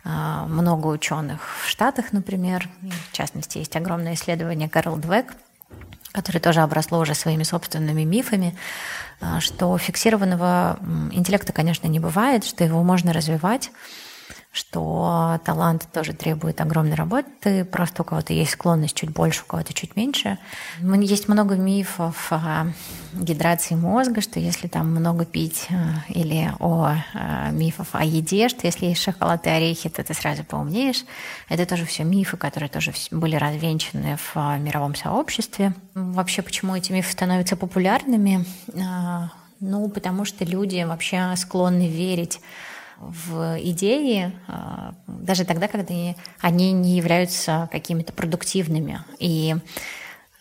а, 0.04 0.46
много 0.46 0.88
ученых 0.88 1.40
в 1.64 1.68
Штатах, 1.68 2.12
например. 2.12 2.68
В 3.10 3.12
частности, 3.12 3.58
есть 3.58 3.76
огромное 3.76 4.14
исследование 4.14 4.68
Карл 4.68 4.96
Двек, 4.96 5.34
которое 6.12 6.40
тоже 6.40 6.60
обросло 6.60 6.98
уже 6.98 7.14
своими 7.14 7.42
собственными 7.42 8.02
мифами, 8.02 8.56
а, 9.20 9.40
что 9.40 9.76
фиксированного 9.78 10.78
интеллекта, 11.12 11.52
конечно, 11.52 11.86
не 11.86 12.00
бывает, 12.00 12.44
что 12.44 12.64
его 12.64 12.82
можно 12.82 13.12
развивать, 13.12 13.70
что 14.52 15.40
талант 15.46 15.88
тоже 15.92 16.12
требует 16.12 16.60
огромной 16.60 16.94
работы, 16.94 17.64
просто 17.64 18.02
у 18.02 18.04
кого-то 18.04 18.34
есть 18.34 18.52
склонность 18.52 18.94
чуть 18.94 19.10
больше, 19.10 19.42
у 19.44 19.46
кого-то 19.46 19.72
чуть 19.72 19.96
меньше. 19.96 20.38
Есть 20.78 21.26
много 21.26 21.56
мифов 21.56 22.30
о 22.30 22.66
гидрации 23.14 23.74
мозга, 23.74 24.20
что 24.20 24.38
если 24.38 24.68
там 24.68 24.90
много 24.90 25.24
пить, 25.24 25.68
э, 25.70 25.74
или 26.08 26.52
о 26.58 26.96
э, 27.14 27.50
мифов 27.52 27.88
о 27.92 28.04
еде, 28.04 28.50
что 28.50 28.66
если 28.66 28.86
есть 28.86 29.02
шоколад 29.02 29.46
и 29.46 29.50
орехи, 29.50 29.88
то 29.88 30.04
ты 30.04 30.12
сразу 30.12 30.44
поумнеешь. 30.44 31.04
Это 31.48 31.64
тоже 31.64 31.86
все 31.86 32.04
мифы, 32.04 32.36
которые 32.36 32.68
тоже 32.68 32.92
были 33.10 33.36
развенчаны 33.36 34.18
в 34.18 34.36
э, 34.36 34.58
мировом 34.58 34.94
сообществе. 34.94 35.72
Вообще, 35.94 36.42
почему 36.42 36.76
эти 36.76 36.92
мифы 36.92 37.10
становятся 37.10 37.56
популярными? 37.56 38.44
Ну, 39.60 39.88
потому 39.88 40.24
что 40.24 40.44
люди 40.44 40.82
вообще 40.82 41.32
склонны 41.36 41.88
верить 41.88 42.40
в 42.98 43.58
идеи, 43.60 44.32
а, 44.48 44.94
даже 45.06 45.44
тогда, 45.44 45.68
когда 45.68 45.94
они 46.40 46.72
не 46.72 46.96
являются 46.96 47.68
какими-то 47.72 48.12
продуктивными. 48.12 49.00
И 49.18 49.56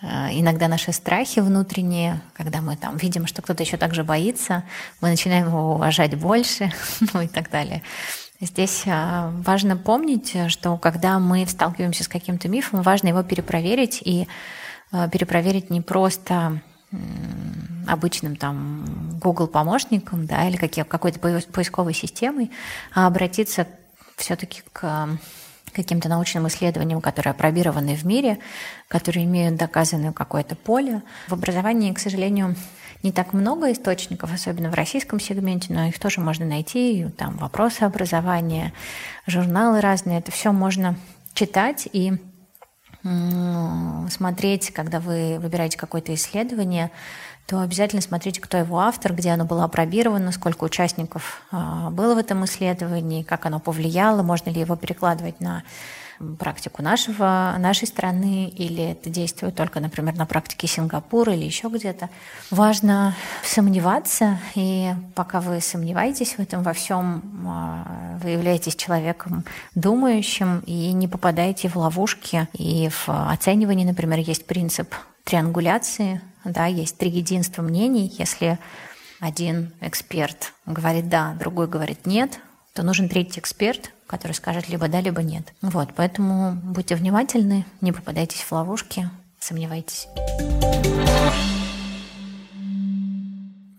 а, 0.02 0.30
иногда 0.32 0.68
наши 0.68 0.92
страхи 0.92 1.40
внутренние, 1.40 2.22
когда 2.34 2.62
мы 2.62 2.76
там 2.78 2.98
видим, 2.98 3.28
что 3.28 3.42
кто-то 3.42 3.64
еще 3.64 3.78
так 3.78 3.94
же 3.94 4.04
боится, 4.04 4.64
мы 5.02 5.10
начинаем 5.10 5.48
его 5.48 5.76
уважать 5.76 6.16
больше, 6.16 6.72
ну 7.14 7.22
и 7.22 7.28
так 7.28 7.50
далее. 7.50 7.82
Здесь 8.40 8.84
а, 8.88 9.32
важно 9.44 9.78
помнить, 9.78 10.36
что 10.48 10.78
когда 10.78 11.20
мы 11.20 11.46
сталкиваемся 11.48 12.04
с 12.04 12.08
каким-то 12.08 12.48
мифом, 12.48 12.82
важно 12.82 13.10
его 13.10 13.24
перепроверить 13.24 14.02
и 14.04 14.28
перепроверить 15.10 15.70
не 15.70 15.80
просто 15.80 16.62
обычным 17.88 18.36
там 18.36 19.18
Google 19.22 19.48
помощником, 19.48 20.26
да, 20.26 20.48
или 20.48 20.58
какой-то 20.58 21.20
поисковой 21.20 21.94
системой, 21.94 22.52
а 22.94 23.08
обратиться 23.08 23.68
все-таки 24.18 24.62
к 24.72 25.10
каким-то 25.74 26.10
научным 26.10 26.48
исследованиям, 26.48 27.02
которые 27.02 27.32
опробированы 27.32 27.96
в 27.96 28.06
мире, 28.06 28.40
которые 28.88 29.26
имеют 29.26 29.56
доказанное 29.56 30.12
какое-то 30.12 30.56
поле. 30.56 31.02
В 31.28 31.34
образовании, 31.34 31.94
к 31.94 32.00
сожалению, 32.00 32.56
не 33.04 33.12
так 33.12 33.34
много 33.34 33.72
источников, 33.72 34.34
особенно 34.34 34.70
в 34.70 34.76
российском 34.76 35.20
сегменте, 35.20 35.74
но 35.74 35.86
их 35.86 35.98
тоже 35.98 36.22
можно 36.22 36.46
найти. 36.46 37.08
Там 37.18 37.38
вопросы 37.38 37.84
образования, 37.84 38.74
журналы 39.26 39.82
разные, 39.82 40.20
это 40.20 40.32
все 40.32 40.52
можно 40.52 40.96
читать 41.34 41.88
и 41.92 42.14
смотреть, 43.04 44.72
когда 44.72 45.00
вы 45.00 45.40
выбираете 45.40 45.78
какое-то 45.78 46.14
исследование, 46.14 46.92
то 47.48 47.60
обязательно 47.60 48.02
смотрите, 48.02 48.40
кто 48.40 48.58
его 48.58 48.80
автор, 48.80 49.14
где 49.14 49.32
оно 49.32 49.46
было 49.46 49.64
опробировано, 49.66 50.32
сколько 50.32 50.64
участников 50.64 51.42
а, 51.52 51.90
было 51.90 52.16
в 52.16 52.18
этом 52.18 52.46
исследовании, 52.46 53.24
как 53.24 53.46
оно 53.46 53.60
повлияло, 53.60 54.22
можно 54.24 54.52
ли 54.52 54.62
его 54.62 54.76
перекладывать 54.76 55.42
на 55.42 55.64
практику 56.40 56.82
нашего, 56.82 57.56
нашей 57.58 57.88
страны, 57.88 58.50
или 58.50 58.92
это 58.92 59.10
действует 59.10 59.56
только, 59.56 59.80
например, 59.80 60.16
на 60.16 60.26
практике 60.26 60.68
Сингапура 60.68 61.34
или 61.34 61.46
еще 61.46 61.70
где-то. 61.70 62.10
Важно 62.50 63.16
сомневаться, 63.44 64.40
и 64.56 64.94
пока 65.16 65.42
вы 65.42 65.62
сомневаетесь 65.62 66.34
в 66.34 66.40
этом 66.40 66.64
во 66.64 66.74
всем, 66.74 67.22
а, 67.48 68.18
вы 68.22 68.32
являетесь 68.32 68.76
человеком 68.76 69.44
думающим 69.76 70.60
и 70.66 70.92
не 70.92 71.08
попадаете 71.08 71.70
в 71.70 71.76
ловушки. 71.76 72.48
И 72.54 72.90
в 72.90 73.10
оценивании, 73.10 73.86
например, 73.86 74.20
есть 74.20 74.46
принцип 74.46 74.94
триангуляции, 75.24 76.22
да, 76.44 76.66
есть 76.66 76.98
три 76.98 77.10
единства 77.10 77.62
мнений. 77.62 78.12
Если 78.18 78.58
один 79.20 79.72
эксперт 79.82 80.54
говорит 80.66 81.10
«да», 81.10 81.36
другой 81.40 81.68
говорит 81.68 82.06
«нет», 82.06 82.40
то 82.74 82.84
нужен 82.84 83.10
третий 83.10 83.40
эксперт, 83.40 83.92
который 84.12 84.34
скажет 84.34 84.68
либо 84.68 84.90
да, 84.90 85.00
либо 85.00 85.24
нет. 85.24 85.54
Вот, 85.62 85.90
поэтому 85.96 86.52
будьте 86.64 86.96
внимательны, 86.96 87.66
не 87.80 87.94
попадайтесь 87.94 88.42
в 88.42 88.52
ловушки, 88.52 89.10
сомневайтесь. 89.40 90.08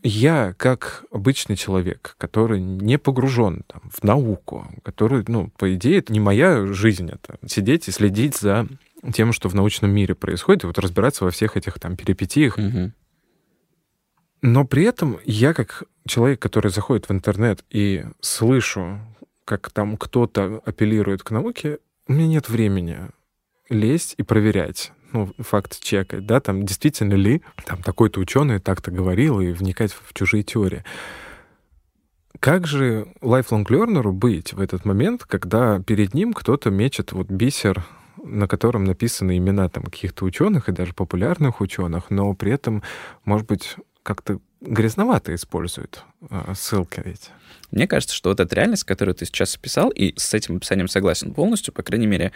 Я, 0.03 0.55
как 0.57 1.05
обычный 1.13 1.55
человек, 1.55 2.17
который 2.19 2.61
не 2.61 2.99
погружен 2.99 3.63
там, 3.69 3.83
в 3.89 4.03
науку, 4.03 4.67
который, 4.83 5.23
ну, 5.29 5.53
по 5.59 5.73
идее, 5.75 5.99
это 5.99 6.13
не 6.13 6.19
моя 6.19 6.67
жизнь, 6.67 7.09
это 7.09 7.39
сидеть 7.47 7.87
и 7.87 7.93
следить 7.93 8.37
за 8.37 8.67
тем, 9.13 9.33
что 9.33 9.49
в 9.49 9.55
научном 9.55 9.93
мире 9.93 10.15
происходит, 10.15 10.65
и 10.65 10.67
вот 10.67 10.79
разбираться 10.79 11.25
во 11.25 11.31
всех 11.31 11.57
этих 11.57 11.79
там 11.79 11.97
перипетиях. 11.97 12.59
Угу. 12.59 12.93
Но 14.43 14.65
при 14.65 14.85
этом 14.85 15.19
я, 15.25 15.55
как 15.55 15.85
человек, 16.07 16.41
который 16.41 16.73
заходит 16.73 17.09
в 17.09 17.13
интернет 17.13 17.65
и 17.71 18.05
слышу 18.21 18.99
как 19.45 19.71
там 19.71 19.97
кто-то 19.97 20.63
апеллирует 20.65 21.23
к 21.23 21.31
науке, 21.31 21.79
у 22.07 22.13
меня 22.13 22.27
нет 22.27 22.49
времени 22.49 23.09
лезть 23.69 24.15
и 24.19 24.23
проверять, 24.23 24.93
ну, 25.13 25.33
факт 25.39 25.81
чекать, 25.81 26.27
да, 26.27 26.41
там 26.41 26.65
действительно 26.65 27.15
ли 27.15 27.43
там 27.65 27.83
такой-то 27.83 28.21
ученый 28.21 28.59
так-то 28.59 28.91
говорил 28.91 29.41
и 29.41 29.53
вникать 29.53 29.93
в 29.93 30.13
чужие 30.15 30.43
теории. 30.43 30.85
Как 32.41 32.67
же 32.67 33.07
lifelong 33.21 33.65
learner 33.67 34.11
быть 34.11 34.53
в 34.53 34.61
этот 34.61 34.85
момент, 34.85 35.25
когда 35.25 35.81
перед 35.81 36.13
ним 36.13 36.33
кто-то 36.33 36.71
мечет 36.71 37.13
вот 37.13 37.29
бисер, 37.29 37.85
на 38.25 38.49
котором 38.49 38.85
написаны 38.85 39.37
имена 39.39 39.69
там 39.69 39.85
каких-то 39.85 40.25
ученых 40.25 40.69
и 40.69 40.73
даже 40.73 40.93
популярных 40.93 41.61
ученых, 41.61 42.11
но 42.11 42.35
при 42.35 42.53
этом, 42.53 42.83
может 43.25 43.47
быть, 43.47 43.77
как-то 44.03 44.41
грязновато 44.61 45.35
используют 45.35 46.05
э, 46.31 46.55
ссылки 46.55 47.01
эти? 47.01 47.31
Мне 47.73 47.87
кажется, 47.87 48.15
что 48.15 48.29
вот 48.29 48.39
эта 48.39 48.55
реальность, 48.55 48.85
которую 48.85 49.15
ты 49.15 49.25
сейчас 49.25 49.57
описал, 49.57 49.89
и 49.89 50.13
с 50.19 50.35
этим 50.35 50.57
описанием 50.57 50.89
согласен 50.89 51.33
полностью, 51.33 51.73
по 51.73 51.83
крайней 51.83 52.07
мере, 52.07 52.33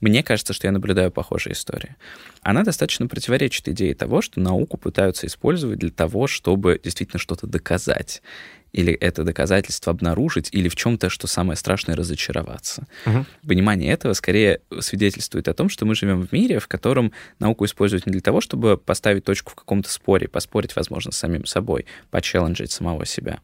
мне 0.00 0.22
кажется, 0.22 0.54
что 0.54 0.66
я 0.66 0.72
наблюдаю 0.72 1.12
похожие 1.12 1.52
истории. 1.52 1.96
Она 2.40 2.62
достаточно 2.62 3.06
противоречит 3.06 3.68
идее 3.68 3.94
того, 3.94 4.22
что 4.22 4.40
науку 4.40 4.78
пытаются 4.78 5.26
использовать 5.26 5.78
для 5.78 5.90
того, 5.90 6.26
чтобы 6.26 6.80
действительно 6.82 7.20
что-то 7.20 7.46
доказать 7.46 8.22
или 8.72 8.92
это 8.92 9.24
доказательство 9.24 9.92
обнаружить, 9.92 10.48
или 10.52 10.68
в 10.68 10.76
чем-то, 10.76 11.08
что 11.08 11.26
самое 11.26 11.56
страшное, 11.56 11.96
разочароваться. 11.96 12.86
Угу. 13.06 13.26
Понимание 13.46 13.92
этого 13.92 14.12
скорее 14.12 14.60
свидетельствует 14.80 15.48
о 15.48 15.54
том, 15.54 15.68
что 15.68 15.86
мы 15.86 15.94
живем 15.94 16.26
в 16.26 16.32
мире, 16.32 16.58
в 16.58 16.68
котором 16.68 17.12
науку 17.38 17.64
используют 17.64 18.06
не 18.06 18.12
для 18.12 18.20
того, 18.20 18.40
чтобы 18.40 18.76
поставить 18.76 19.24
точку 19.24 19.52
в 19.52 19.54
каком-то 19.54 19.90
споре, 19.90 20.28
поспорить, 20.28 20.76
возможно, 20.76 21.12
с 21.12 21.18
самим 21.18 21.46
собой, 21.46 21.86
почелленджить 22.10 22.72
самого 22.72 23.06
себя, 23.06 23.40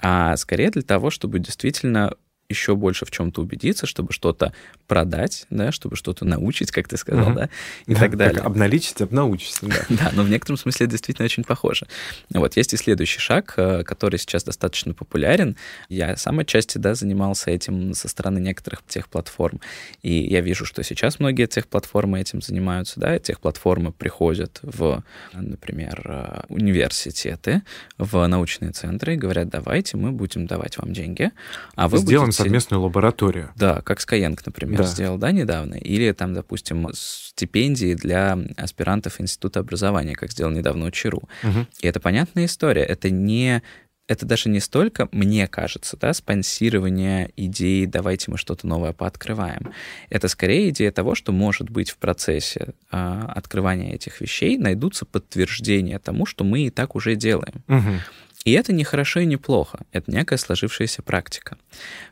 а 0.00 0.36
скорее 0.36 0.70
для 0.70 0.82
того, 0.82 1.10
чтобы 1.10 1.38
действительно 1.38 2.14
еще 2.50 2.74
больше 2.74 3.06
в 3.06 3.10
чем-то 3.10 3.40
убедиться, 3.40 3.86
чтобы 3.86 4.12
что-то 4.12 4.52
продать, 4.86 5.46
да, 5.50 5.72
чтобы 5.72 5.96
что-то 5.96 6.24
научить, 6.24 6.72
как 6.72 6.88
ты 6.88 6.96
сказал, 6.96 7.28
угу. 7.28 7.34
да, 7.36 7.48
и 7.86 7.94
да, 7.94 8.00
так 8.00 8.16
далее. 8.16 8.34
Так 8.34 8.44
обналичить, 8.44 9.00
обнаучить, 9.00 9.56
да. 9.62 9.86
да, 9.88 10.10
но 10.12 10.22
в 10.24 10.28
некотором 10.28 10.58
смысле 10.58 10.86
это 10.86 10.92
действительно 10.92 11.24
очень 11.24 11.44
похоже. 11.44 11.86
Вот, 12.34 12.56
есть 12.56 12.74
и 12.74 12.76
следующий 12.76 13.20
шаг, 13.20 13.54
э, 13.56 13.84
который 13.84 14.18
сейчас 14.18 14.44
достаточно 14.44 14.92
популярен. 14.92 15.56
Я 15.88 16.16
сам 16.16 16.40
отчасти, 16.40 16.78
да, 16.78 16.94
занимался 16.94 17.50
этим 17.50 17.94
со 17.94 18.08
стороны 18.08 18.40
некоторых 18.40 18.82
техплатформ, 18.86 19.60
и 20.02 20.12
я 20.12 20.40
вижу, 20.40 20.66
что 20.66 20.82
сейчас 20.82 21.20
многие 21.20 21.46
техплатформы 21.46 22.20
этим 22.20 22.42
занимаются, 22.42 22.98
да, 22.98 23.18
техплатформы 23.18 23.92
приходят 23.92 24.58
в, 24.62 25.04
например, 25.32 26.02
э, 26.04 26.40
университеты, 26.48 27.62
в 27.96 28.26
научные 28.26 28.72
центры 28.72 29.14
и 29.14 29.16
говорят, 29.16 29.48
давайте 29.48 29.96
мы 29.96 30.10
будем 30.10 30.46
давать 30.46 30.78
вам 30.78 30.92
деньги, 30.92 31.30
а 31.76 31.88
вы 31.88 31.98
Сделаем 31.98 32.26
будете... 32.26 32.39
совместную 32.44 32.82
лабораторию. 32.82 33.50
Да, 33.56 33.80
как 33.82 33.98
Skyeng, 33.98 34.38
например, 34.44 34.78
да. 34.78 34.84
сделал, 34.84 35.18
да, 35.18 35.30
недавно. 35.30 35.74
Или 35.74 36.12
там, 36.12 36.34
допустим, 36.34 36.88
стипендии 36.92 37.94
для 37.94 38.38
аспирантов 38.56 39.20
Института 39.20 39.60
образования, 39.60 40.14
как 40.14 40.32
сделал 40.32 40.50
недавно 40.50 40.90
ЧРУ. 40.90 41.28
Угу. 41.42 41.66
И 41.80 41.86
это 41.86 42.00
понятная 42.00 42.46
история. 42.46 42.82
Это 42.82 43.10
не 43.10 43.62
это 44.10 44.26
даже 44.26 44.48
не 44.48 44.58
столько, 44.58 45.08
мне 45.12 45.46
кажется, 45.46 45.96
да, 45.96 46.12
спонсирование 46.12 47.30
идеи 47.36 47.84
«давайте 47.84 48.32
мы 48.32 48.38
что-то 48.38 48.66
новое 48.66 48.92
пооткрываем». 48.92 49.72
Это 50.08 50.26
скорее 50.26 50.70
идея 50.70 50.90
того, 50.90 51.14
что, 51.14 51.30
может 51.30 51.70
быть, 51.70 51.90
в 51.90 51.96
процессе 51.96 52.74
э, 52.90 53.22
открывания 53.28 53.94
этих 53.94 54.20
вещей 54.20 54.58
найдутся 54.58 55.04
подтверждения 55.04 56.00
тому, 56.00 56.26
что 56.26 56.42
мы 56.42 56.62
и 56.62 56.70
так 56.70 56.96
уже 56.96 57.14
делаем. 57.14 57.62
Угу. 57.68 58.00
И 58.44 58.52
это 58.52 58.72
не 58.72 58.84
хорошо 58.84 59.20
и 59.20 59.26
не 59.26 59.36
плохо, 59.36 59.80
это 59.92 60.10
некая 60.10 60.38
сложившаяся 60.38 61.02
практика. 61.02 61.58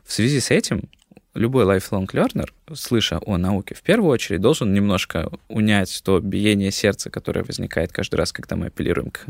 В 0.03 0.13
связи 0.13 0.39
с 0.39 0.51
этим 0.51 0.83
любой 1.33 1.65
lifelong 1.65 2.07
learner, 2.07 2.49
слыша 2.73 3.19
о 3.25 3.37
науке, 3.37 3.75
в 3.75 3.81
первую 3.81 4.11
очередь 4.11 4.41
должен 4.41 4.73
немножко 4.73 5.29
унять 5.47 6.01
то 6.03 6.19
биение 6.19 6.71
сердца, 6.71 7.09
которое 7.09 7.43
возникает 7.43 7.91
каждый 7.91 8.15
раз, 8.15 8.31
когда 8.31 8.55
мы 8.55 8.67
апеллируем 8.67 9.11
к 9.11 9.25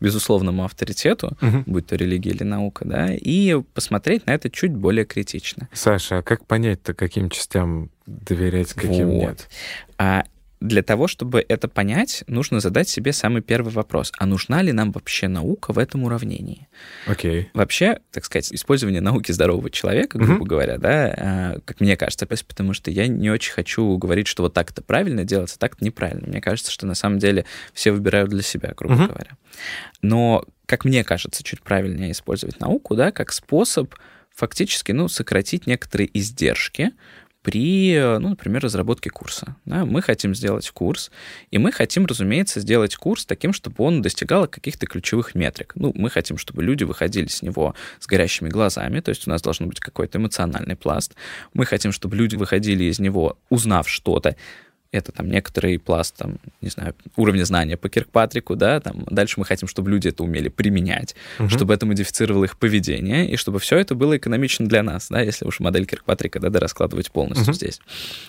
безусловному 0.00 0.64
авторитету, 0.64 1.36
угу. 1.40 1.62
будь 1.66 1.86
то 1.86 1.96
религия 1.96 2.30
или 2.30 2.42
наука, 2.42 2.84
да, 2.84 3.08
и 3.12 3.60
посмотреть 3.74 4.26
на 4.26 4.32
это 4.32 4.50
чуть 4.50 4.72
более 4.72 5.04
критично. 5.04 5.68
Саша, 5.72 6.18
а 6.18 6.22
как 6.22 6.46
понять-то, 6.46 6.94
каким 6.94 7.30
частям 7.30 7.90
доверять, 8.06 8.72
каким 8.72 9.08
вот. 9.08 9.20
нет? 9.20 9.48
А 9.98 10.24
для 10.62 10.82
того, 10.82 11.08
чтобы 11.08 11.44
это 11.48 11.66
понять, 11.66 12.22
нужно 12.28 12.60
задать 12.60 12.88
себе 12.88 13.12
самый 13.12 13.42
первый 13.42 13.72
вопрос. 13.72 14.12
А 14.18 14.26
нужна 14.26 14.62
ли 14.62 14.72
нам 14.72 14.92
вообще 14.92 15.26
наука 15.26 15.72
в 15.72 15.78
этом 15.78 16.04
уравнении? 16.04 16.68
Окей. 17.06 17.42
Okay. 17.42 17.46
Вообще, 17.52 17.98
так 18.12 18.24
сказать, 18.24 18.52
использование 18.52 19.00
науки 19.00 19.32
здорового 19.32 19.70
человека, 19.70 20.18
грубо 20.18 20.44
uh-huh. 20.44 20.48
говоря, 20.48 20.78
да, 20.78 21.14
а, 21.16 21.58
как 21.64 21.80
мне 21.80 21.96
кажется, 21.96 22.26
потому 22.26 22.74
что 22.74 22.90
я 22.90 23.08
не 23.08 23.28
очень 23.30 23.52
хочу 23.52 23.96
говорить, 23.96 24.28
что 24.28 24.44
вот 24.44 24.54
так 24.54 24.70
это 24.70 24.82
правильно 24.82 25.24
делается, 25.24 25.58
так 25.58 25.74
это 25.74 25.84
неправильно. 25.84 26.28
Мне 26.28 26.40
кажется, 26.40 26.70
что 26.70 26.86
на 26.86 26.94
самом 26.94 27.18
деле 27.18 27.44
все 27.74 27.90
выбирают 27.90 28.30
для 28.30 28.42
себя, 28.42 28.72
грубо 28.76 28.94
uh-huh. 28.94 29.08
говоря. 29.08 29.36
Но, 30.00 30.44
как 30.66 30.84
мне 30.84 31.02
кажется, 31.02 31.42
чуть 31.42 31.62
правильнее 31.62 32.12
использовать 32.12 32.60
науку, 32.60 32.94
да, 32.94 33.10
как 33.10 33.32
способ 33.32 33.94
фактически, 34.34 34.92
ну, 34.92 35.08
сократить 35.08 35.66
некоторые 35.66 36.08
издержки, 36.18 36.92
при, 37.42 37.98
ну, 38.20 38.30
например, 38.30 38.62
разработке 38.62 39.10
курса. 39.10 39.56
Да? 39.64 39.84
Мы 39.84 40.00
хотим 40.00 40.34
сделать 40.34 40.70
курс, 40.70 41.10
и 41.50 41.58
мы 41.58 41.72
хотим, 41.72 42.06
разумеется, 42.06 42.60
сделать 42.60 42.96
курс 42.96 43.26
таким, 43.26 43.52
чтобы 43.52 43.76
он 43.78 44.00
достигал 44.00 44.46
каких-то 44.46 44.86
ключевых 44.86 45.34
метрик. 45.34 45.72
Ну, 45.74 45.92
мы 45.94 46.08
хотим, 46.08 46.38
чтобы 46.38 46.62
люди 46.62 46.84
выходили 46.84 47.26
с 47.26 47.42
него 47.42 47.74
с 47.98 48.06
горящими 48.06 48.48
глазами, 48.48 49.00
то 49.00 49.10
есть 49.10 49.26
у 49.26 49.30
нас 49.30 49.42
должен 49.42 49.68
быть 49.68 49.80
какой-то 49.80 50.18
эмоциональный 50.18 50.76
пласт. 50.76 51.14
Мы 51.52 51.66
хотим, 51.66 51.92
чтобы 51.92 52.16
люди 52.16 52.36
выходили 52.36 52.84
из 52.84 53.00
него, 53.00 53.38
узнав 53.50 53.88
что-то, 53.88 54.36
это 54.92 55.10
там 55.10 55.30
некоторый 55.30 55.78
пласт, 55.78 56.14
там, 56.16 56.36
не 56.60 56.68
знаю, 56.68 56.94
уровня 57.16 57.44
знания 57.44 57.76
по 57.76 57.88
Киркпатрику, 57.88 58.56
да, 58.56 58.78
там, 58.78 59.04
дальше 59.10 59.34
мы 59.38 59.46
хотим, 59.46 59.66
чтобы 59.66 59.90
люди 59.90 60.08
это 60.08 60.22
умели 60.22 60.48
применять, 60.48 61.16
угу. 61.38 61.48
чтобы 61.48 61.74
это 61.74 61.86
модифицировало 61.86 62.44
их 62.44 62.58
поведение, 62.58 63.28
и 63.28 63.36
чтобы 63.36 63.58
все 63.58 63.78
это 63.78 63.94
было 63.94 64.16
экономично 64.16 64.68
для 64.68 64.82
нас, 64.82 65.08
да, 65.08 65.20
если 65.20 65.46
уж 65.46 65.60
модель 65.60 65.86
Киркпатрика, 65.86 66.38
да, 66.40 66.50
да 66.50 66.60
раскладывать 66.60 67.10
полностью 67.10 67.48
угу. 67.48 67.54
здесь. 67.54 67.80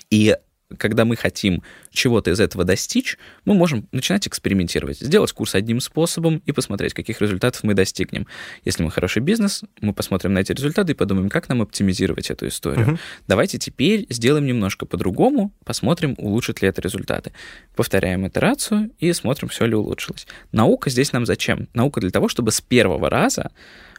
И 0.09 0.35
когда 0.77 1.05
мы 1.05 1.15
хотим 1.15 1.63
чего-то 1.91 2.31
из 2.31 2.39
этого 2.39 2.63
достичь, 2.63 3.17
мы 3.45 3.53
можем 3.53 3.87
начинать 3.91 4.27
экспериментировать, 4.27 4.99
сделать 4.99 5.31
курс 5.31 5.55
одним 5.55 5.79
способом 5.79 6.41
и 6.45 6.51
посмотреть, 6.51 6.93
каких 6.93 7.21
результатов 7.21 7.63
мы 7.63 7.73
достигнем. 7.73 8.27
Если 8.65 8.83
мы 8.83 8.91
хороший 8.91 9.21
бизнес, 9.21 9.63
мы 9.81 9.93
посмотрим 9.93 10.33
на 10.33 10.39
эти 10.39 10.51
результаты 10.51 10.93
и 10.93 10.95
подумаем, 10.95 11.29
как 11.29 11.49
нам 11.49 11.61
оптимизировать 11.61 12.29
эту 12.31 12.47
историю. 12.47 12.87
Uh-huh. 12.87 12.99
Давайте 13.27 13.57
теперь 13.59 14.05
сделаем 14.09 14.45
немножко 14.45 14.85
по-другому, 14.85 15.53
посмотрим, 15.65 16.15
улучшит 16.17 16.61
ли 16.61 16.67
это 16.67 16.81
результаты. 16.81 17.33
Повторяем 17.75 18.27
итерацию 18.27 18.91
и 18.99 19.13
смотрим, 19.13 19.49
все 19.49 19.65
ли 19.65 19.75
улучшилось. 19.75 20.27
Наука 20.51 20.89
здесь 20.89 21.13
нам 21.13 21.25
зачем? 21.25 21.67
Наука 21.73 22.01
для 22.01 22.09
того, 22.09 22.27
чтобы 22.27 22.51
с 22.51 22.61
первого 22.61 23.09
раза 23.09 23.51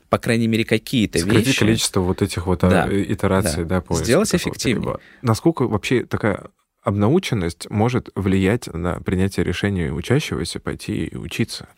по 0.08 0.18
крайней 0.18 0.46
мере, 0.46 0.64
какие-то 0.64 1.18
Сократить 1.18 1.46
вещи. 1.48 1.58
количество 1.58 2.00
вот 2.00 2.22
этих 2.22 2.46
вот 2.46 2.64
а, 2.64 2.70
да, 2.70 2.88
итераций, 2.90 3.64
да, 3.64 3.76
да 3.76 3.80
поиска. 3.80 4.04
Сделать 4.04 4.34
эффективнее. 4.34 4.98
Насколько 5.22 5.66
вообще 5.66 6.04
такая 6.04 6.46
обнаученность 6.82 7.68
может 7.70 8.10
влиять 8.14 8.66
на 8.72 9.00
принятие 9.00 9.44
решения 9.44 9.92
учащегося 9.92 10.60
пойти 10.60 11.06
и 11.06 11.16
учиться? 11.16 11.68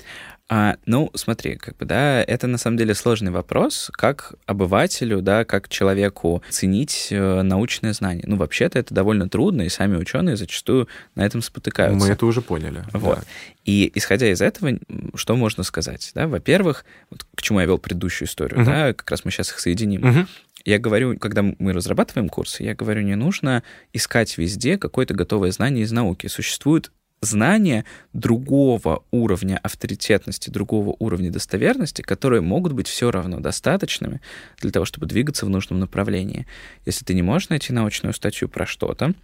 А, 0.49 0.77
ну, 0.87 1.11
смотри, 1.15 1.57
как 1.57 1.77
бы, 1.77 1.87
да, 1.87 2.23
это 2.23 2.47
на 2.47 2.57
самом 2.57 2.77
деле 2.77 2.95
сложный 2.95 3.33
вопрос, 3.33 3.91
как 3.93 4.35
обывателю, 4.47 5.21
да, 5.21 5.45
как 5.45 5.69
человеку 5.69 6.41
ценить 6.51 7.09
э, 7.11 7.43
научное 7.43 7.93
знание. 7.93 8.23
Ну, 8.29 8.37
вообще-то 8.37 8.79
это 8.79 8.95
довольно 8.95 9.29
трудно, 9.29 9.63
и 9.63 9.69
сами 9.69 9.97
ученые 9.97 10.37
зачастую 10.37 10.87
на 11.17 11.27
этом 11.27 11.43
спотыкаются. 11.43 12.07
Мы 12.07 12.13
это 12.13 12.27
уже 12.27 12.43
поняли. 12.43 12.85
Вот. 12.93 13.19
Да. 13.19 13.25
И 13.65 13.91
исходя 13.97 14.31
из 14.31 14.41
этого, 14.41 14.79
что 15.17 15.35
можно 15.35 15.65
сказать? 15.65 16.13
Да? 16.15 16.29
Во-первых, 16.29 16.85
вот 17.11 17.27
к 17.35 17.43
чему 17.43 17.59
я 17.59 17.67
вел 17.67 17.79
предыдущую 17.79 18.29
историю, 18.29 18.61
угу. 18.61 18.67
да, 18.67 18.93
как 18.93 19.11
раз 19.11 19.25
мы 19.25 19.33
сейчас 19.33 19.51
их 19.51 19.59
соединим. 19.59 20.09
Угу. 20.09 20.27
Я 20.65 20.79
говорю, 20.79 21.19
когда 21.19 21.43
мы 21.43 21.73
разрабатываем 21.73 22.29
курсы, 22.29 22.63
я 22.63 22.75
говорю, 22.75 23.03
не 23.03 23.17
нужно 23.17 23.65
искать 23.93 24.39
везде 24.39 24.79
какое-то 24.79 25.15
готовое 25.15 25.51
знание 25.51 25.85
из 25.85 25.91
науки. 25.91 26.29
Существует 26.29 26.93
знания 27.27 27.85
другого 28.13 29.05
уровня 29.11 29.59
авторитетности, 29.63 30.51
другого 30.51 30.97
уровня 30.99 31.31
достоверности, 31.31 32.03
которые 32.03 32.41
могут 32.41 32.73
быть 32.73 32.89
все 32.89 33.11
равно 33.11 33.41
достаточными 33.41 34.21
для 34.61 34.71
того, 34.71 34.85
чтобы 34.85 35.07
двигаться 35.07 35.47
в 35.47 35.51
нужном 35.51 35.81
направлении. 35.81 36.47
Если 36.85 37.05
ты 37.05 37.15
не 37.15 37.23
можешь 37.23 37.49
найти 37.49 37.73
научную 37.73 38.15
статью 38.15 38.49
про 38.49 38.67
что-то, 38.67 39.15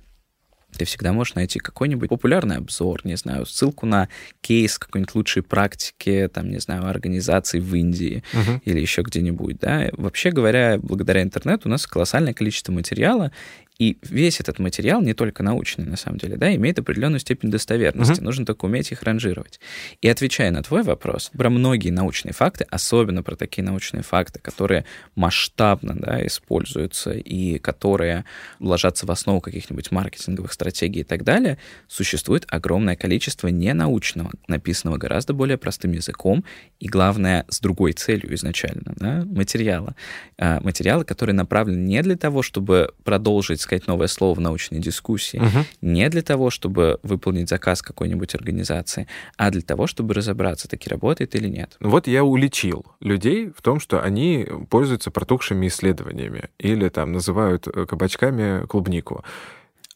ты 0.77 0.85
всегда 0.85 1.13
можешь 1.13 1.35
найти 1.35 1.59
какой-нибудь 1.59 2.09
популярный 2.09 2.57
обзор, 2.57 3.03
не 3.05 3.17
знаю, 3.17 3.47
ссылку 3.47 3.87
на 3.87 4.09
кейс 4.41 4.79
какой-нибудь 4.79 5.15
лучшей 5.15 5.43
практики, 5.43 6.29
там, 6.33 6.51
не 6.51 6.59
знаю, 6.59 6.87
организации 6.87 7.61
в 7.61 7.75
Индии 7.75 8.23
uh-huh. 8.33 8.61
или 8.65 8.81
еще 8.81 9.03
где-нибудь, 9.03 9.59
да. 9.59 9.91
Вообще 9.93 10.31
говоря, 10.31 10.79
благодаря 10.83 11.23
интернету 11.23 11.69
у 11.69 11.71
нас 11.71 11.87
колоссальное 11.87 12.33
количество 12.33 12.73
материала, 12.73 13.33
и 13.79 13.99
весь 14.03 14.39
этот 14.39 14.59
материал, 14.59 15.03
не 15.03 15.15
только 15.15 15.43
научный, 15.43 15.85
на 15.85 15.97
самом 15.97 16.19
деле, 16.19 16.37
да, 16.37 16.55
имеет 16.55 16.79
определенную 16.79 17.21
степень 17.21 17.51
достоверности. 17.51 18.19
Угу. 18.19 18.25
Нужно 18.25 18.47
только 18.47 18.67
уметь 18.67 18.93
их 18.93 19.03
ранжировать. 19.03 19.61
И 20.01 20.09
отвечая 20.09 20.51
на 20.51 20.63
твой 20.63 20.83
вопрос, 20.83 21.31
про 21.37 21.51
многие 21.51 21.91
научные 21.91 22.33
факты, 22.33 22.67
особенно 22.71 23.23
про 23.23 23.35
такие 23.35 23.65
научные 23.65 24.03
факты, 24.03 24.41
которые 24.41 24.85
масштабно 25.15 25.95
да, 25.97 26.25
используются 26.27 27.13
и 27.13 27.59
которые 27.59 28.25
ложатся 28.61 29.07
в 29.07 29.11
основу 29.11 29.41
каких-нибудь 29.41 29.91
маркетинговых 29.91 30.53
стратегий 30.53 31.01
и 31.01 31.05
так 31.05 31.25
далее, 31.25 31.59
существует 31.89 32.45
огромное 32.49 32.97
количество 32.97 33.49
ненаучного, 33.49 34.31
написанного 34.49 34.99
гораздо 34.99 35.33
более 35.33 35.57
простым 35.57 35.93
языком 35.93 36.45
и, 36.79 36.89
главное, 36.89 37.47
с 37.49 37.61
другой 37.61 37.93
целью 37.93 38.35
изначально, 38.35 38.95
да, 38.97 39.25
материала. 39.25 39.97
А, 40.39 40.61
материалы, 40.61 41.05
которые 41.05 41.35
направлены 41.35 41.87
не 41.87 42.03
для 42.03 42.17
того, 42.17 42.43
чтобы 42.43 42.93
продолжить 43.03 43.62
сказать 43.63 43.87
новое 43.87 44.07
слово 44.07 44.35
в 44.35 44.41
научной 44.41 44.79
дискуссии, 44.79 45.39
угу. 45.39 45.65
не 45.81 46.09
для 46.09 46.23
того, 46.23 46.51
чтобы 46.51 46.99
выполнить 47.03 47.49
заказ 47.49 47.83
какой-нибудь 47.83 48.35
организации, 48.35 49.07
а 49.37 49.51
для 49.51 49.63
того, 49.63 49.87
чтобы 49.87 50.15
разобраться, 50.15 50.69
таки 50.69 50.89
работает 50.89 51.35
или 51.35 51.49
нет. 51.49 51.77
Вот 51.81 52.07
я 52.07 52.25
уличил 52.25 52.85
людей 53.01 53.53
в 53.57 53.63
том, 53.63 53.81
что 53.81 54.03
они 54.03 54.47
пользуются 54.69 55.11
протухшими 55.11 55.67
исследованиями 55.69 56.51
или 56.59 56.89
там 56.89 57.13
называют 57.13 57.67
э, 57.67 57.87
кабачками 57.87 58.67
клубнику. 58.67 59.25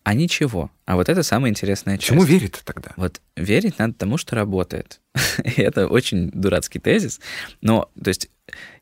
А 0.07 0.15
ничего. 0.15 0.71
А 0.85 0.95
вот 0.95 1.09
это 1.09 1.25
самая 1.25 1.51
интересная 1.51 1.97
часть. 1.97 2.11
Чему 2.11 2.23
верить 2.23 2.63
тогда? 2.65 2.93
Вот 2.97 3.21
верить 3.35 3.81
надо 3.81 3.95
тому, 3.95 4.19
что 4.19 4.37
работает. 4.37 5.01
И 5.45 5.61
это 5.61 5.89
очень 5.89 6.31
дурацкий 6.31 6.79
тезис. 6.79 7.21
Но, 7.61 7.91
то 8.01 8.07
есть, 8.07 8.31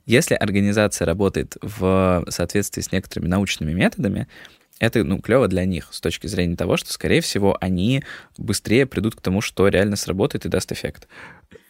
если 0.04 0.34
организация 0.34 1.06
работает 1.06 1.56
в 1.62 2.26
соответствии 2.28 2.82
с 2.82 2.92
некоторыми 2.92 3.26
научными 3.26 3.72
методами, 3.72 4.28
это, 4.86 5.04
ну, 5.04 5.20
клево 5.20 5.48
для 5.48 5.64
них 5.64 5.88
с 5.90 6.00
точки 6.00 6.26
зрения 6.26 6.56
того, 6.56 6.76
что, 6.76 6.92
скорее 6.92 7.20
всего, 7.20 7.56
они 7.60 8.02
быстрее 8.38 8.86
придут 8.86 9.16
к 9.16 9.20
тому, 9.20 9.40
что 9.40 9.68
реально 9.68 9.96
сработает 9.96 10.46
и 10.46 10.48
даст 10.48 10.72
эффект. 10.72 11.08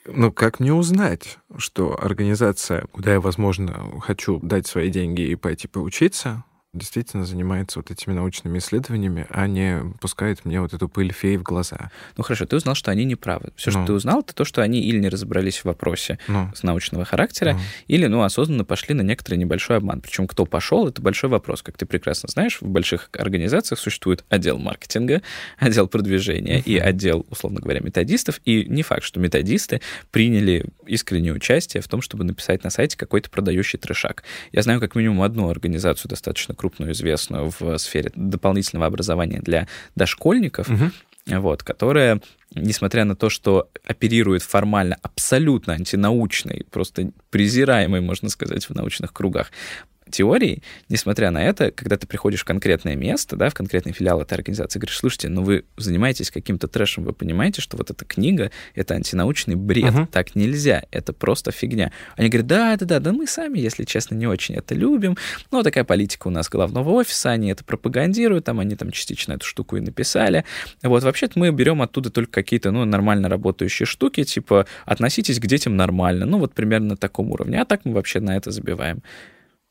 Ну, 0.06 0.32
как 0.32 0.60
мне 0.60 0.72
узнать, 0.72 1.38
что 1.56 1.98
организация, 1.98 2.82
куда 2.92 3.12
я, 3.12 3.20
возможно, 3.20 4.00
хочу 4.00 4.38
дать 4.40 4.66
свои 4.66 4.90
деньги 4.90 5.22
и 5.22 5.34
пойти 5.34 5.66
поучиться, 5.66 6.44
действительно 6.74 7.24
занимается 7.24 7.78
вот 7.78 7.90
этими 7.90 8.12
научными 8.12 8.58
исследованиями, 8.58 9.26
а 9.30 9.46
не 9.46 9.80
пускает 10.00 10.44
мне 10.44 10.60
вот 10.60 10.74
эту 10.74 10.88
пыль 10.88 11.12
фей 11.12 11.36
в 11.36 11.42
глаза. 11.42 11.90
Ну 12.16 12.24
хорошо, 12.24 12.46
ты 12.46 12.56
узнал, 12.56 12.74
что 12.74 12.90
они 12.90 13.04
не 13.04 13.14
правы. 13.14 13.50
Все, 13.56 13.70
ну. 13.70 13.78
что 13.78 13.86
ты 13.86 13.92
узнал, 13.92 14.20
это 14.20 14.34
то, 14.34 14.44
что 14.44 14.62
они 14.62 14.80
или 14.80 14.98
не 14.98 15.08
разобрались 15.08 15.58
в 15.58 15.64
вопросе 15.64 16.18
ну. 16.28 16.50
с 16.54 16.62
научного 16.62 17.04
характера, 17.04 17.54
ну. 17.54 17.60
или, 17.86 18.06
ну, 18.06 18.22
осознанно 18.22 18.64
пошли 18.64 18.94
на 18.94 19.02
некоторый 19.02 19.36
небольшой 19.36 19.78
обман. 19.78 20.00
Причем 20.00 20.26
кто 20.26 20.44
пошел, 20.44 20.88
это 20.88 21.00
большой 21.00 21.30
вопрос. 21.30 21.62
Как 21.62 21.76
ты 21.76 21.86
прекрасно 21.86 22.28
знаешь, 22.28 22.60
в 22.60 22.66
больших 22.66 23.10
организациях 23.12 23.78
существует 23.78 24.24
отдел 24.28 24.58
маркетинга, 24.58 25.22
отдел 25.58 25.86
продвижения 25.86 26.60
и 26.60 26.76
отдел, 26.76 27.26
условно 27.30 27.60
говоря, 27.60 27.80
методистов. 27.80 28.40
И 28.44 28.64
не 28.68 28.82
факт, 28.82 29.04
что 29.04 29.20
методисты 29.20 29.80
приняли 30.10 30.66
искреннее 30.86 31.32
участие 31.32 31.82
в 31.82 31.88
том, 31.88 32.00
чтобы 32.00 32.24
написать 32.24 32.64
на 32.64 32.70
сайте 32.70 32.96
какой-то 32.96 33.30
продающий 33.30 33.78
трешак. 33.78 34.24
Я 34.52 34.62
знаю 34.62 34.80
как 34.80 34.94
минимум 34.94 35.22
одну 35.22 35.48
организацию 35.48 36.08
достаточно 36.08 36.54
крупную, 36.64 36.92
известную 36.92 37.52
в 37.58 37.78
сфере 37.78 38.10
дополнительного 38.14 38.86
образования 38.86 39.40
для 39.40 39.68
дошкольников, 39.96 40.68
угу. 40.70 40.90
вот, 41.26 41.62
которая 41.62 42.22
несмотря 42.54 43.04
на 43.04 43.16
то, 43.16 43.28
что 43.28 43.68
оперирует 43.84 44.42
формально 44.42 44.96
абсолютно 45.02 45.74
антинаучной, 45.74 46.66
просто 46.70 47.10
презираемой, 47.30 48.00
можно 48.00 48.28
сказать, 48.28 48.68
в 48.68 48.74
научных 48.74 49.12
кругах 49.12 49.50
теории, 50.10 50.62
несмотря 50.88 51.30
на 51.30 51.42
это, 51.42 51.70
когда 51.70 51.96
ты 51.96 52.06
приходишь 52.06 52.40
в 52.40 52.44
конкретное 52.44 52.96
место, 52.96 53.36
да, 53.36 53.48
в 53.48 53.54
конкретный 53.54 53.92
филиал 53.92 54.20
этой 54.20 54.34
организации, 54.34 54.78
говоришь, 54.78 54.98
слушайте, 54.98 55.28
ну 55.28 55.42
вы 55.42 55.64
занимаетесь 55.76 56.30
каким-то 56.30 56.68
трэшем, 56.68 57.04
вы 57.04 57.12
понимаете, 57.12 57.60
что 57.60 57.76
вот 57.76 57.90
эта 57.90 58.04
книга— 58.04 58.50
это 58.74 58.94
антинаучный 58.94 59.54
бред, 59.54 59.92
uh-huh. 59.92 60.06
так 60.06 60.34
нельзя, 60.34 60.84
это 60.90 61.12
просто 61.12 61.52
фигня. 61.52 61.92
Они 62.16 62.28
говорят, 62.28 62.46
да, 62.46 62.76
да, 63.00 63.12
мы 63.12 63.26
сами, 63.26 63.58
если 63.58 63.84
честно, 63.84 64.14
не 64.14 64.26
очень 64.26 64.54
это 64.54 64.74
любим, 64.74 65.16
но 65.50 65.62
такая 65.62 65.84
политика 65.84 66.28
у 66.28 66.30
нас 66.30 66.48
головного 66.48 66.90
офиса, 66.90 67.30
они 67.30 67.50
это 67.50 67.64
пропагандируют, 67.64 68.44
там 68.44 68.60
они 68.60 68.76
там 68.76 68.90
частично 68.90 69.34
эту 69.34 69.46
штуку 69.46 69.76
и 69.76 69.80
написали. 69.80 70.44
Вот, 70.82 71.02
вообще-то 71.02 71.38
мы 71.38 71.50
берем 71.50 71.82
оттуда 71.82 72.10
только 72.10 72.30
какие-то, 72.30 72.70
ну, 72.70 72.84
нормально 72.84 73.28
работающие 73.28 73.86
штуки, 73.86 74.24
типа, 74.24 74.66
относитесь 74.84 75.40
к 75.40 75.46
детям 75.46 75.76
нормально, 75.76 76.26
ну, 76.26 76.38
вот 76.38 76.54
примерно 76.54 76.90
на 76.90 76.96
таком 76.96 77.30
уровне, 77.30 77.60
а 77.60 77.64
так 77.64 77.84
мы 77.84 77.92
вообще 77.92 78.20
на 78.20 78.36
это 78.36 78.50
забиваем 78.50 79.02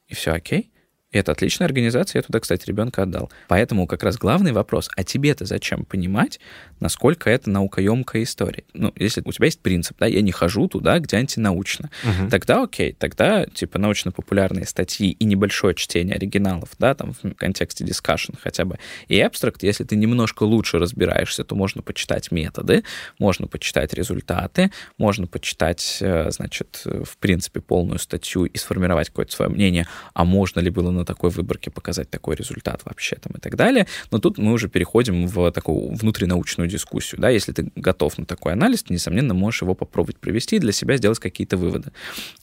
и 0.08 0.14
все 0.14 0.32
окей. 0.32 0.73
Это 1.14 1.32
отличная 1.32 1.68
организация, 1.68 2.20
я 2.20 2.24
туда, 2.24 2.40
кстати, 2.40 2.66
ребенка 2.68 3.04
отдал. 3.04 3.32
Поэтому 3.48 3.86
как 3.88 4.04
раз 4.04 4.18
главный 4.18 4.52
вопрос, 4.52 4.90
а 4.98 5.04
тебе-то 5.04 5.46
зачем 5.46 5.86
понимать, 5.86 6.40
насколько 6.80 7.30
это 7.30 7.50
наукоемкая 7.52 8.24
история? 8.24 8.64
Ну, 8.74 8.92
если 8.96 9.22
у 9.24 9.32
тебя 9.32 9.46
есть 9.46 9.62
принцип, 9.62 9.98
да, 10.00 10.08
я 10.08 10.22
не 10.22 10.32
хожу 10.32 10.68
туда, 10.68 10.98
где 11.00 11.18
антинаучно, 11.18 11.92
угу. 12.04 12.30
тогда 12.30 12.64
окей, 12.64 12.94
тогда 12.94 13.46
типа 13.46 13.78
научно-популярные 13.78 14.66
статьи 14.66 15.12
и 15.12 15.26
небольшое 15.26 15.76
чтение 15.76 16.16
оригиналов, 16.16 16.70
да, 16.80 16.96
там 16.96 17.14
в 17.14 17.36
контексте 17.36 17.86
дискашн 17.86 18.34
хотя 18.42 18.66
бы, 18.66 18.80
и 19.08 19.20
абстракт, 19.20 19.62
если 19.62 19.84
ты 19.84 19.96
немножко 19.96 20.44
лучше 20.44 20.80
разбираешься, 20.80 21.44
то 21.44 21.56
можно 21.56 21.84
почитать 21.84 22.32
методы, 22.32 22.84
можно 23.20 23.48
почитать 23.48 23.94
результаты, 23.94 24.72
можно 24.98 25.28
почитать, 25.28 26.00
э, 26.02 26.32
значит, 26.32 26.82
в 26.86 27.18
принципе, 27.18 27.62
полную 27.62 28.00
статью 28.00 28.46
и 28.46 28.58
сформировать 28.58 29.10
какое-то 29.10 29.32
свое 29.32 29.52
мнение, 29.52 29.88
а 30.16 30.26
можно 30.26 30.60
ли 30.60 30.72
было 30.72 30.90
на 31.04 31.06
такой 31.06 31.30
выборке 31.30 31.70
показать 31.70 32.10
такой 32.10 32.36
результат 32.36 32.82
вообще 32.86 33.18
там 33.18 33.34
и 33.36 33.40
так 33.40 33.56
далее. 33.56 33.88
Но 34.10 34.20
тут 34.20 34.38
мы 34.38 34.54
уже 34.54 34.70
переходим 34.70 35.28
в 35.28 35.52
такую 35.52 35.94
внутринаучную 35.96 36.70
дискуссию. 36.70 37.20
Да? 37.22 37.30
Если 37.30 37.52
ты 37.52 37.72
готов 37.76 38.18
на 38.18 38.26
такой 38.26 38.54
анализ, 38.54 38.84
ты, 38.84 38.94
несомненно, 38.94 39.34
можешь 39.34 39.62
его 39.62 39.76
попробовать 39.76 40.18
провести 40.18 40.56
и 40.56 40.60
для 40.60 40.72
себя 40.72 40.98
сделать 40.98 41.20
какие-то 41.20 41.58
выводы. 41.58 41.92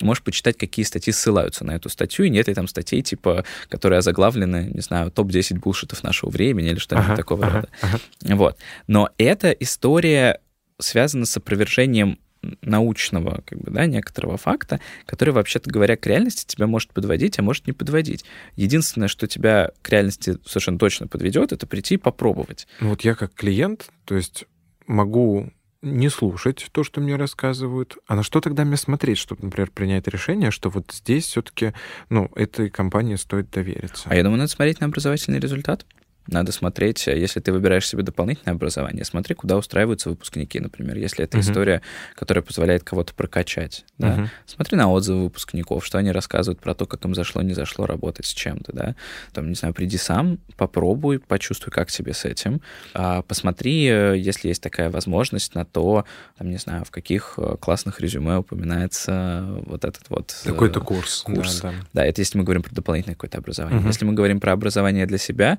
Можешь 0.01 0.23
почитать, 0.23 0.59
какие 0.59 0.85
статьи 0.85 1.13
ссылаются 1.13 1.65
на 1.65 1.73
эту 1.73 1.89
статью, 1.89 2.27
и 2.27 2.31
нет 2.31 2.49
ли 2.49 2.55
там 2.55 2.69
статей, 2.69 3.03
типа, 3.03 3.45
которые 3.69 3.99
озаглавлены, 3.99 4.71
не 4.75 4.81
знаю, 4.81 5.11
топ-10 5.11 5.59
булшитов 5.59 6.03
нашего 6.03 6.31
времени 6.31 6.69
или 6.69 6.79
что-нибудь 6.79 7.09
ага, 7.09 7.17
такого 7.17 7.47
ага, 7.47 7.55
рода. 7.55 7.69
Ага. 7.81 8.01
Вот. 8.37 8.59
Но 8.87 9.09
эта 9.17 9.51
история 9.51 10.41
связана 10.79 11.27
с 11.27 11.37
опровержением 11.37 12.19
научного, 12.63 13.43
как 13.45 13.59
бы, 13.59 13.71
да, 13.71 13.87
некоторого 13.87 14.37
факта, 14.37 14.81
который, 15.07 15.31
вообще-то 15.31 15.71
говоря, 15.71 15.97
к 15.97 16.07
реальности 16.07 16.47
тебя 16.47 16.67
может 16.67 16.93
подводить, 16.93 17.39
а 17.39 17.43
может 17.43 17.67
не 17.67 17.73
подводить. 17.73 18.25
Единственное, 18.57 19.09
что 19.09 19.27
тебя 19.27 19.73
к 19.83 19.89
реальности 19.91 20.39
совершенно 20.47 20.79
точно 20.79 21.07
подведет, 21.07 21.53
это 21.53 21.67
прийти 21.67 21.95
и 21.95 21.99
попробовать. 21.99 22.67
Ну 22.81 22.91
вот 22.91 23.03
я 23.03 23.15
как 23.15 23.35
клиент, 23.35 23.91
то 24.05 24.17
есть 24.17 24.45
могу 24.87 25.53
не 25.83 26.11
слушать 26.11 26.69
то, 26.73 26.85
что 26.85 27.01
мне 27.01 27.17
рассказывают, 27.17 27.97
а 28.07 28.15
на 28.15 28.23
что 28.23 28.41
тогда 28.41 28.65
мне 28.65 28.77
смотреть, 28.77 29.19
чтобы, 29.19 29.45
например, 29.45 29.71
принять 29.71 30.07
решение, 30.09 30.51
что 30.51 30.69
вот 30.69 30.93
здесь 30.93 31.25
все-таки, 31.25 31.73
ну, 32.11 32.31
этой 32.35 32.69
компании 32.69 33.17
стоит 33.17 33.51
довериться. 33.51 34.09
А 34.11 34.15
я 34.15 34.23
думаю, 34.23 34.39
надо 34.39 34.51
смотреть 34.51 34.81
на 34.81 34.87
образовательный 34.87 35.41
результат. 35.41 35.87
Надо 36.31 36.53
смотреть, 36.53 37.07
э, 37.09 37.19
если 37.19 37.41
ты 37.41 37.53
выбираешь 37.53 37.89
себе 37.89 38.03
дополнительное 38.03 38.55
образование, 38.55 39.05
смотри, 39.05 39.35
куда 39.35 39.57
устраиваются 39.57 40.11
выпускники, 40.11 40.61
например, 40.61 40.97
если 40.97 41.25
это 41.25 41.39
uh-huh. 41.39 41.43
история, 41.43 41.83
которая 42.15 42.43
позволяет 42.43 42.85
кого-то 42.85 43.15
прокачать. 43.15 43.85
Да? 43.99 44.17
Uh-huh. 44.17 44.29
Смотри 44.47 44.77
на 44.77 44.91
отзывы 44.91 45.25
выпускников, 45.25 45.85
что 45.85 45.99
они 45.99 46.13
рассказывают 46.13 46.61
про 46.61 46.75
то, 46.75 46.87
как 46.87 47.05
им 47.05 47.15
зашло, 47.15 47.43
не 47.43 47.55
зашло 47.55 47.87
работать 47.87 48.27
с 48.27 48.33
чем-то, 48.33 48.73
да. 48.73 48.97
Там, 49.33 49.49
не 49.49 49.55
знаю, 49.55 49.75
приди 49.75 49.97
сам, 49.97 50.39
попробуй, 50.57 51.19
почувствуй, 51.19 51.73
как 51.73 51.91
тебе 51.91 52.15
с 52.15 52.25
этим. 52.25 52.61
А, 52.95 53.23
посмотри, 53.23 53.87
э, 53.87 54.17
если 54.17 54.49
есть 54.49 54.63
такая 54.63 54.91
возможность, 54.91 55.55
на 55.55 55.65
то, 55.65 56.05
там, 56.39 56.51
не 56.51 56.59
знаю, 56.59 56.85
в 56.85 56.91
каких 56.91 57.35
э, 57.37 57.57
классных 57.61 58.01
резюме 58.01 58.39
упоминается 58.39 59.47
вот 59.67 59.85
этот 59.85 60.09
вот... 60.09 60.35
Какой-то 60.45 60.81
курс. 60.81 61.23
курс. 61.23 61.61
Да, 61.61 61.71
да. 61.71 61.77
да, 61.93 62.07
это 62.07 62.21
если 62.21 62.39
мы 62.39 62.45
говорим 62.45 62.63
про 62.63 62.75
дополнительное 62.75 63.15
какое-то 63.15 63.39
образование. 63.39 63.81
Uh-huh. 63.81 63.87
Если 63.87 64.05
мы 64.05 64.13
говорим 64.13 64.41
про 64.41 64.53
образование 64.53 65.07
для 65.07 65.19
себя, 65.19 65.59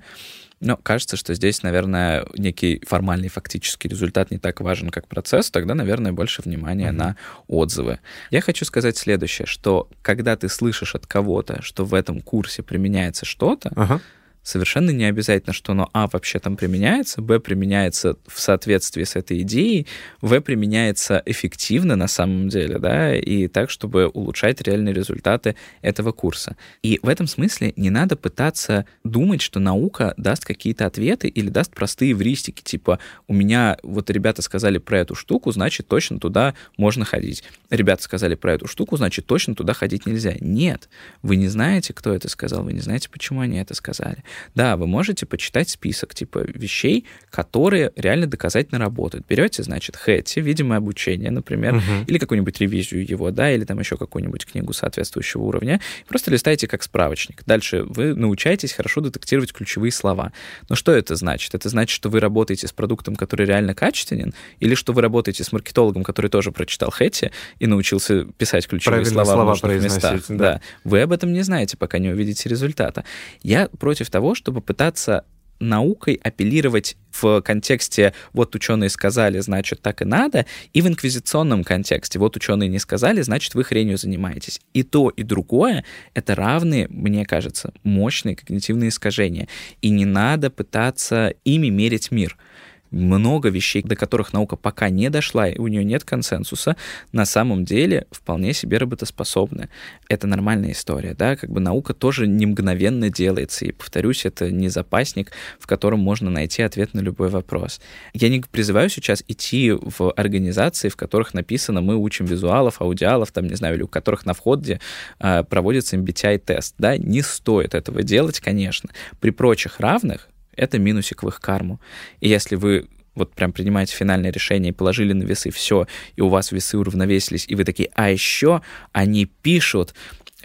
но 0.62 0.78
кажется, 0.78 1.17
что 1.17 1.34
здесь, 1.34 1.63
наверное, 1.63 2.26
некий 2.38 2.82
формальный 2.88 3.28
фактический 3.30 3.89
результат 3.89 4.32
не 4.32 4.38
так 4.38 4.62
важен, 4.62 4.89
как 4.89 5.08
процесс, 5.08 5.52
тогда, 5.52 5.76
наверное, 5.76 6.13
больше 6.13 6.41
внимания 6.41 6.89
mm-hmm. 6.89 6.91
на 6.91 7.15
отзывы. 7.47 8.00
Я 8.30 8.41
хочу 8.41 8.63
сказать 8.63 8.97
следующее, 8.97 9.47
что 9.47 9.89
когда 10.02 10.36
ты 10.38 10.47
слышишь 10.47 10.95
от 10.95 11.08
кого-то, 11.08 11.62
что 11.62 11.84
в 11.84 11.93
этом 11.93 12.21
курсе 12.21 12.63
применяется 12.63 13.26
что-то, 13.26 13.69
uh-huh 13.69 14.00
совершенно 14.43 14.89
не 14.89 15.06
обязательно, 15.06 15.54
что 15.54 15.73
оно, 15.73 15.89
а, 15.93 16.08
вообще 16.12 16.39
там 16.39 16.58
применяется, 16.58 17.21
б, 17.21 17.39
применяется 17.39 18.17
в 18.27 18.39
соответствии 18.39 19.04
с 19.04 19.15
этой 19.15 19.41
идеей, 19.41 19.88
в, 20.21 20.39
применяется 20.41 21.21
эффективно 21.25 21.95
на 21.95 22.08
самом 22.08 22.49
деле, 22.49 22.80
да, 22.80 23.15
и 23.15 23.47
так, 23.47 23.69
чтобы 23.69 24.08
улучшать 24.08 24.62
реальные 24.62 24.93
результаты 24.93 25.56
этого 25.82 26.12
курса. 26.12 26.56
И 26.82 26.99
в 27.01 27.10
этом 27.10 27.27
смысле 27.27 27.73
не 27.75 27.89
надо 27.89 28.15
пытаться 28.15 28.86
думать, 29.04 29.41
что 29.41 29.60
наука 29.60 30.13
даст 30.17 30.45
какие-то 30.45 30.86
ответы 30.86 31.27
или 31.27 31.49
даст 31.49 31.73
простые 31.73 32.13
эвристики, 32.13 32.62
типа, 32.62 32.99
у 33.27 33.34
меня 33.34 33.77
вот 33.84 34.10
ребята 34.10 34.41
сказали 34.41 34.77
про 34.77 34.99
эту 34.99 35.15
штуку, 35.15 35.51
значит, 35.51 35.88
точно 35.88 36.19
туда 36.19 36.56
можно 36.77 37.06
ходить. 37.06 37.43
Ребята 37.69 38.04
сказали 38.04 38.36
про 38.36 38.54
эту 38.54 38.67
штуку, 38.67 38.97
значит, 38.97 39.25
точно 39.25 39.56
туда 39.56 39.73
ходить 39.73 40.06
нельзя. 40.06 40.34
Нет, 40.39 40.89
вы 41.21 41.36
не 41.36 41.47
знаете, 41.47 41.93
кто 41.93 42.13
это 42.13 42.27
сказал, 42.27 42.63
вы 42.63 42.73
не 42.73 42.80
знаете, 42.80 43.10
почему 43.10 43.41
они 43.41 43.58
это 43.58 43.73
сказали. 43.73 44.23
Да, 44.55 44.77
вы 44.77 44.87
можете 44.87 45.25
почитать 45.25 45.69
список 45.69 46.13
типа 46.13 46.39
вещей, 46.39 47.05
которые 47.29 47.91
реально 47.95 48.27
доказательно 48.27 48.79
работают. 48.79 49.25
Берете, 49.27 49.63
значит, 49.63 49.95
Хэти, 49.95 50.39
видимое 50.39 50.77
обучение, 50.77 51.31
например, 51.31 51.75
угу. 51.75 51.83
или 52.07 52.17
какую-нибудь 52.17 52.59
ревизию 52.59 53.07
его, 53.07 53.31
да, 53.31 53.51
или 53.51 53.63
там 53.65 53.79
еще 53.79 53.97
какую-нибудь 53.97 54.45
книгу 54.45 54.73
соответствующего 54.73 55.41
уровня, 55.41 55.81
просто 56.07 56.31
листаете 56.31 56.67
как 56.67 56.83
справочник. 56.83 57.43
Дальше 57.45 57.83
вы 57.83 58.15
научаетесь 58.15 58.73
хорошо 58.73 59.01
детектировать 59.01 59.53
ключевые 59.53 59.91
слова. 59.91 60.31
Но 60.69 60.75
что 60.75 60.91
это 60.91 61.15
значит? 61.15 61.55
Это 61.55 61.69
значит, 61.69 61.93
что 61.93 62.09
вы 62.09 62.19
работаете 62.19 62.67
с 62.67 62.71
продуктом, 62.71 63.15
который 63.15 63.45
реально 63.45 63.73
качественен, 63.73 64.33
или 64.59 64.75
что 64.75 64.93
вы 64.93 65.01
работаете 65.01 65.43
с 65.43 65.51
маркетологом, 65.51 66.03
который 66.03 66.29
тоже 66.29 66.51
прочитал 66.51 66.91
Хэти 66.91 67.31
и 67.59 67.67
научился 67.67 68.25
писать 68.37 68.67
ключевые 68.67 69.01
Правильно 69.01 69.25
слова, 69.25 69.55
слова 69.55 69.73
в 69.73 69.83
местах. 69.83 70.21
Да. 70.29 70.35
да. 70.35 70.61
Вы 70.83 71.01
об 71.01 71.11
этом 71.11 71.33
не 71.33 71.41
знаете, 71.41 71.77
пока 71.77 71.99
не 71.99 72.09
увидите 72.09 72.49
результата. 72.49 73.03
Я 73.43 73.67
против 73.79 74.09
того, 74.09 74.20
того, 74.21 74.36
чтобы 74.36 74.62
пытаться 74.62 75.25
наукой 75.60 76.19
апеллировать 76.23 76.95
в 77.12 77.41
контексте 77.41 78.13
«вот 78.34 78.53
ученые 78.53 78.91
сказали, 78.91 79.39
значит, 79.39 79.81
так 79.81 80.03
и 80.03 80.05
надо», 80.05 80.45
и 80.73 80.81
в 80.81 80.88
инквизиционном 80.88 81.63
контексте 81.63 82.19
«вот 82.19 82.36
ученые 82.36 82.69
не 82.69 82.77
сказали, 82.77 83.23
значит, 83.23 83.55
вы 83.55 83.63
хренью 83.63 83.97
занимаетесь». 83.97 84.62
И 84.73 84.84
то, 84.84 85.10
и 85.10 85.23
другое— 85.23 85.86
это 86.13 86.36
равные, 86.36 86.88
мне 86.89 87.25
кажется, 87.25 87.73
мощные 87.84 88.36
когнитивные 88.36 88.89
искажения. 88.89 89.47
И 89.81 89.89
не 89.89 90.05
надо 90.05 90.51
пытаться 90.51 91.34
ими 91.43 91.69
мерить 91.69 92.12
мир— 92.12 92.38
много 92.91 93.49
вещей, 93.49 93.82
до 93.82 93.95
которых 93.95 94.34
наука 94.34 94.56
пока 94.56 94.89
не 94.89 95.10
дошла, 95.10 95.47
и 95.47 95.58
у 95.58 95.67
нее 95.67 95.84
нет 95.84 96.04
консенсуса, 96.04 96.75
на 97.12 97.25
самом 97.25 97.65
деле 97.65 98.06
вполне 98.12 98.54
себе 98.54 98.77
работоспособны. 98.77 99.69
Это 100.10 100.27
нормальная 100.27 100.71
история, 100.71 101.13
да, 101.13 101.36
как 101.36 101.49
бы 101.49 101.60
наука 101.60 101.93
тоже 101.93 102.27
не 102.27 102.45
мгновенно 102.45 103.10
делается, 103.10 103.65
и, 103.65 103.71
повторюсь, 103.71 104.25
это 104.25 104.51
не 104.51 104.69
запасник, 104.69 105.32
в 105.60 105.67
котором 105.67 105.99
можно 105.99 106.30
найти 106.30 106.62
ответ 106.62 106.93
на 106.93 106.99
любой 106.99 107.30
вопрос. 107.30 107.80
Я 108.13 108.30
не 108.30 108.41
призываю 108.41 108.89
сейчас 108.89 109.23
идти 109.27 109.71
в 109.71 110.12
организации, 110.12 110.89
в 110.89 110.95
которых 110.95 111.34
написано 111.34 111.82
«мы 111.82 111.95
учим 111.95 112.25
визуалов, 112.25 112.82
аудиалов», 112.82 113.32
там, 113.32 113.47
не 113.47 113.56
знаю, 113.56 113.75
или 113.75 113.84
у 113.84 113.88
которых 113.88 114.25
на 114.25 114.34
входе 114.34 114.80
э, 115.19 115.43
проводится 115.43 115.95
MBTI-тест, 115.95 116.75
да, 116.77 116.97
не 116.97 117.21
стоит 117.21 117.73
этого 117.73 118.04
делать, 118.04 118.39
конечно. 118.39 118.89
При 119.19 119.32
прочих 119.32 119.80
равных 119.80 120.27
это 120.62 120.78
минусик 120.78 121.24
в 121.24 121.28
их 121.28 121.41
карму. 121.41 121.82
И 122.19 122.30
если 122.30 122.56
вы 122.56 122.88
вот 123.15 123.34
прям 123.34 123.52
принимаете 123.52 123.95
финальное 123.95 124.32
решение 124.32 124.69
и 124.69 124.76
положили 124.76 125.12
на 125.12 125.24
весы 125.24 125.50
все, 125.50 125.88
и 126.15 126.21
у 126.21 126.30
вас 126.30 126.52
весы 126.52 126.78
уравновесились, 126.78 127.45
и 127.47 127.56
вы 127.56 127.65
такие, 127.65 127.89
а 127.95 128.10
еще 128.10 128.62
они 128.93 129.26
пишут, 129.26 129.93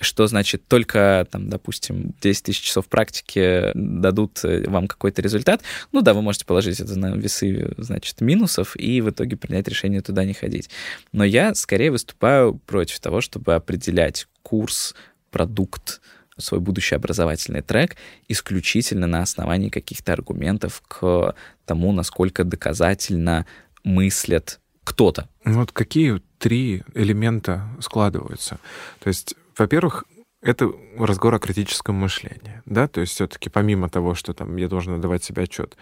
что 0.00 0.26
значит 0.26 0.66
только, 0.66 1.28
там, 1.30 1.48
допустим, 1.48 2.14
10 2.20 2.42
тысяч 2.44 2.62
часов 2.62 2.88
практики 2.88 3.70
дадут 3.74 4.40
э, 4.42 4.68
вам 4.68 4.88
какой-то 4.88 5.22
результат, 5.22 5.62
ну 5.92 6.00
да, 6.00 6.12
вы 6.14 6.22
можете 6.22 6.46
положить 6.46 6.80
это 6.80 6.98
на 6.98 7.14
весы, 7.14 7.72
значит, 7.76 8.20
минусов 8.20 8.74
и 8.76 9.00
в 9.00 9.10
итоге 9.10 9.36
принять 9.36 9.68
решение 9.68 10.00
туда 10.00 10.24
не 10.24 10.34
ходить. 10.34 10.70
Но 11.12 11.24
я 11.24 11.54
скорее 11.54 11.90
выступаю 11.90 12.54
против 12.66 13.00
того, 13.00 13.20
чтобы 13.20 13.54
определять 13.54 14.26
курс, 14.42 14.94
продукт, 15.30 16.00
свой 16.38 16.60
будущий 16.60 16.94
образовательный 16.94 17.62
трек 17.62 17.96
исключительно 18.28 19.06
на 19.06 19.22
основании 19.22 19.68
каких-то 19.68 20.12
аргументов 20.12 20.82
к 20.86 21.34
тому, 21.64 21.92
насколько 21.92 22.44
доказательно 22.44 23.46
мыслят 23.84 24.60
кто-то. 24.84 25.28
Вот 25.44 25.72
какие 25.72 26.22
три 26.38 26.82
элемента 26.94 27.68
складываются? 27.80 28.58
То 29.00 29.08
есть, 29.08 29.34
во-первых, 29.56 30.04
это 30.42 30.70
разговор 30.98 31.34
о 31.36 31.38
критическом 31.38 31.96
мышлении, 31.96 32.62
да, 32.66 32.86
то 32.86 33.00
есть 33.00 33.14
все-таки 33.14 33.50
помимо 33.50 33.88
того, 33.88 34.14
что 34.14 34.32
там 34.32 34.56
я 34.56 34.68
должен 34.68 34.94
отдавать 34.94 35.24
себе 35.24 35.42
отчет, 35.42 35.76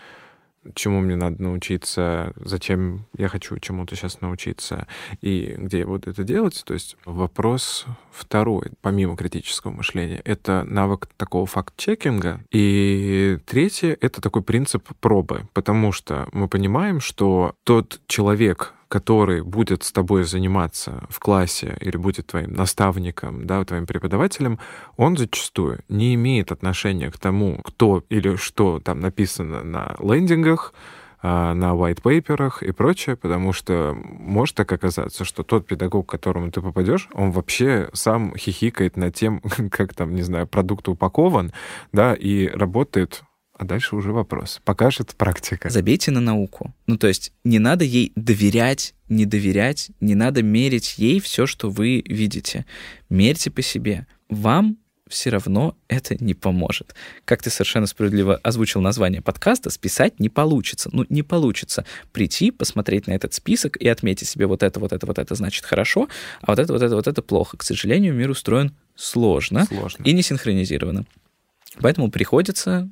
чему 0.74 1.00
мне 1.00 1.16
надо 1.16 1.42
научиться, 1.42 2.32
зачем 2.36 3.06
я 3.16 3.28
хочу 3.28 3.58
чему-то 3.58 3.96
сейчас 3.96 4.20
научиться 4.20 4.86
и 5.20 5.54
где 5.58 5.80
я 5.80 5.86
буду 5.86 6.10
это 6.10 6.24
делать. 6.24 6.62
То 6.66 6.74
есть 6.74 6.96
вопрос 7.04 7.86
второй, 8.10 8.70
помимо 8.80 9.16
критического 9.16 9.72
мышления, 9.72 10.20
это 10.24 10.64
навык 10.64 11.08
такого 11.16 11.46
факт-чекинга. 11.46 12.40
И 12.50 13.38
третье— 13.46 13.96
это 14.00 14.20
такой 14.20 14.42
принцип 14.42 14.88
пробы, 15.00 15.48
потому 15.52 15.92
что 15.92 16.28
мы 16.32 16.48
понимаем, 16.48 17.00
что 17.00 17.54
тот 17.64 18.00
человек, 18.06 18.74
который 18.94 19.42
будет 19.42 19.82
с 19.82 19.90
тобой 19.90 20.22
заниматься 20.22 21.02
в 21.08 21.18
классе 21.18 21.76
или 21.80 21.96
будет 21.96 22.28
твоим 22.28 22.52
наставником, 22.52 23.44
да, 23.44 23.64
твоим 23.64 23.86
преподавателем, 23.86 24.60
он 24.96 25.16
зачастую 25.16 25.80
не 25.88 26.14
имеет 26.14 26.52
отношения 26.52 27.10
к 27.10 27.18
тому, 27.18 27.60
кто 27.64 28.04
или 28.08 28.36
что 28.36 28.78
там 28.78 29.00
написано 29.00 29.64
на 29.64 29.96
лендингах, 29.98 30.72
а, 31.22 31.54
на 31.54 31.74
white 31.74 32.02
paper'ах 32.02 32.62
и 32.62 32.70
прочее, 32.70 33.16
потому 33.16 33.52
что 33.52 33.96
может 34.00 34.54
так 34.54 34.70
оказаться, 34.70 35.24
что 35.24 35.42
тот 35.42 35.66
педагог, 35.66 36.06
к 36.06 36.10
которому 36.10 36.52
ты 36.52 36.60
попадешь, 36.60 37.08
он 37.14 37.32
вообще 37.32 37.90
сам 37.94 38.36
хихикает 38.36 38.96
над 38.96 39.12
тем, 39.12 39.40
как 39.72 39.94
там, 39.94 40.14
не 40.14 40.22
знаю, 40.22 40.46
продукт 40.46 40.88
упакован, 40.88 41.52
да, 41.92 42.14
и 42.14 42.46
работает 42.46 43.24
а 43.56 43.64
дальше 43.64 43.94
уже 43.94 44.12
вопрос. 44.12 44.60
Покажет 44.64 45.14
практика. 45.14 45.70
Забейте 45.70 46.10
на 46.10 46.20
науку. 46.20 46.74
Ну, 46.86 46.96
то 46.96 47.06
есть 47.06 47.32
не 47.44 47.60
надо 47.60 47.84
ей 47.84 48.12
доверять, 48.16 48.94
не 49.08 49.26
доверять, 49.26 49.90
не 50.00 50.16
надо 50.16 50.42
мерить 50.42 50.94
ей 50.98 51.20
все, 51.20 51.46
что 51.46 51.70
вы 51.70 52.02
видите. 52.06 52.66
Мерьте 53.08 53.50
по 53.50 53.62
себе. 53.62 54.06
Вам 54.28 54.78
все 55.08 55.30
равно 55.30 55.76
это 55.86 56.16
не 56.22 56.34
поможет. 56.34 56.94
Как 57.24 57.42
ты 57.42 57.50
совершенно 57.50 57.86
справедливо 57.86 58.36
озвучил 58.42 58.80
название 58.80 59.22
подкаста, 59.22 59.70
списать 59.70 60.18
не 60.18 60.28
получится. 60.28 60.90
Ну, 60.92 61.06
не 61.08 61.22
получится 61.22 61.84
прийти, 62.12 62.50
посмотреть 62.50 63.06
на 63.06 63.12
этот 63.12 63.34
список 63.34 63.76
и 63.76 63.86
отметить 63.86 64.28
себе 64.28 64.46
вот 64.46 64.64
это, 64.64 64.80
вот 64.80 64.92
это, 64.92 65.06
вот 65.06 65.18
это 65.18 65.34
значит 65.36 65.64
хорошо, 65.64 66.08
а 66.40 66.52
вот 66.52 66.58
это, 66.58 66.72
вот 66.72 66.82
это, 66.82 66.96
вот 66.96 67.06
это 67.06 67.22
плохо. 67.22 67.56
К 67.56 67.62
сожалению, 67.62 68.14
мир 68.14 68.30
устроен 68.30 68.74
сложно, 68.96 69.66
сложно. 69.66 70.02
и 70.02 70.12
не 70.12 70.22
синхронизированно. 70.22 71.04
Поэтому 71.80 72.10
приходится 72.10 72.88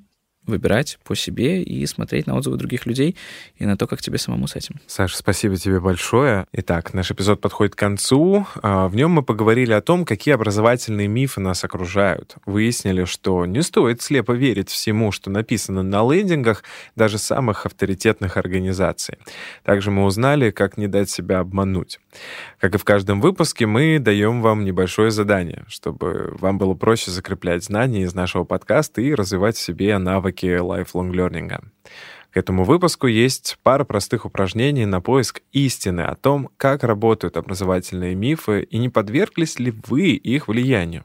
выбирать 0.46 0.98
по 1.04 1.14
себе 1.14 1.62
и 1.62 1.86
смотреть 1.86 2.26
на 2.26 2.36
отзывы 2.36 2.56
других 2.56 2.84
людей 2.86 3.16
и 3.56 3.64
на 3.64 3.76
то, 3.76 3.86
как 3.86 4.02
тебе 4.02 4.18
самому 4.18 4.48
с 4.48 4.56
этим. 4.56 4.80
Саша, 4.86 5.16
спасибо 5.16 5.56
тебе 5.56 5.78
большое. 5.78 6.46
Итак, 6.52 6.94
наш 6.94 7.10
эпизод 7.12 7.40
подходит 7.40 7.76
к 7.76 7.78
концу. 7.78 8.46
А, 8.60 8.88
в 8.88 8.96
нем 8.96 9.12
мы 9.12 9.22
поговорили 9.22 9.72
о 9.72 9.80
том, 9.80 10.04
какие 10.04 10.34
образовательные 10.34 11.06
мифы 11.06 11.40
нас 11.40 11.62
окружают. 11.62 12.36
Выяснили, 12.44 13.04
что 13.04 13.46
не 13.46 13.62
стоит 13.62 14.02
слепо 14.02 14.32
верить 14.32 14.68
всему, 14.68 15.12
что 15.12 15.30
написано 15.30 15.82
на 15.82 16.02
лендингах 16.02 16.64
даже 16.96 17.18
самых 17.18 17.64
авторитетных 17.64 18.36
организаций. 18.36 19.18
Также 19.62 19.92
мы 19.92 20.04
узнали, 20.04 20.50
как 20.50 20.76
не 20.76 20.88
дать 20.88 21.08
себя 21.08 21.38
обмануть. 21.38 22.00
Как 22.58 22.74
и 22.74 22.78
в 22.78 22.84
каждом 22.84 23.20
выпуске, 23.20 23.66
мы 23.66 23.98
даем 24.00 24.42
вам 24.42 24.64
небольшое 24.64 25.10
задание, 25.10 25.64
чтобы 25.68 26.34
вам 26.40 26.58
было 26.58 26.74
проще 26.74 27.10
закреплять 27.10 27.64
знания 27.64 28.02
из 28.02 28.14
нашего 28.14 28.44
подкаста 28.44 29.00
и 29.00 29.14
развивать 29.14 29.56
в 29.56 29.60
себе 29.60 29.96
навыки 29.98 30.31
lifelong 30.40 31.12
learning. 31.12 31.50
К 32.30 32.36
этому 32.38 32.64
выпуску 32.64 33.06
есть 33.06 33.58
пара 33.62 33.84
простых 33.84 34.24
упражнений 34.24 34.86
на 34.86 35.02
поиск 35.02 35.42
истины 35.52 36.00
о 36.00 36.14
том, 36.14 36.48
как 36.56 36.82
работают 36.82 37.36
образовательные 37.36 38.14
мифы 38.14 38.62
и 38.62 38.78
не 38.78 38.88
подверглись 38.88 39.58
ли 39.58 39.74
вы 39.86 40.12
их 40.12 40.48
влиянию. 40.48 41.04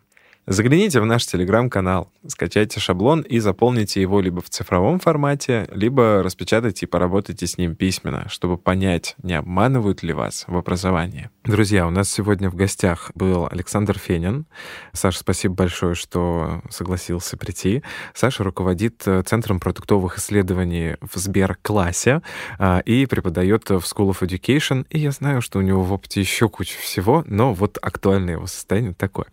Загляните 0.49 1.01
в 1.01 1.05
наш 1.05 1.25
телеграм-канал, 1.25 2.09
скачайте 2.25 2.79
шаблон 2.79 3.19
и 3.19 3.39
заполните 3.39 4.01
его 4.01 4.21
либо 4.21 4.41
в 4.41 4.49
цифровом 4.49 4.97
формате, 4.97 5.67
либо 5.73 6.23
распечатайте 6.23 6.85
и 6.85 6.89
поработайте 6.89 7.45
с 7.45 7.57
ним 7.57 7.75
письменно, 7.75 8.29
чтобы 8.29 8.57
понять, 8.57 9.17
не 9.21 9.33
обманывают 9.33 10.03
ли 10.03 10.13
вас 10.13 10.45
в 10.47 10.55
образовании. 10.55 11.29
Друзья, 11.47 11.87
у 11.87 11.91
нас 11.91 12.11
сегодня 12.11 12.49
в 12.49 12.55
гостях 12.55 13.09
был 13.15 13.47
Александр 13.49 13.97
Фенин. 13.97 14.47
Саша, 14.91 15.19
спасибо 15.19 15.55
большое, 15.55 15.95
что 15.95 16.61
согласился 16.69 17.37
прийти. 17.37 17.83
Саша 18.13 18.43
руководит 18.43 19.07
э, 19.07 19.23
Центром 19.25 19.61
продуктовых 19.61 20.17
исследований 20.17 20.97
в 20.99 21.17
Сберклассе 21.17 22.21
а, 22.59 22.79
и 22.79 23.05
преподает 23.05 23.69
в 23.69 23.77
School 23.77 24.09
of 24.09 24.19
Education. 24.19 24.85
И 24.89 24.99
я 24.99 25.11
знаю, 25.11 25.41
что 25.41 25.59
у 25.59 25.61
него 25.61 25.83
в 25.83 25.93
опыте 25.93 26.19
еще 26.19 26.49
куча 26.49 26.77
всего, 26.79 27.23
но 27.25 27.53
вот 27.53 27.77
актуальное 27.81 28.33
его 28.33 28.47
состояние 28.47 28.93
такое. 28.93 29.27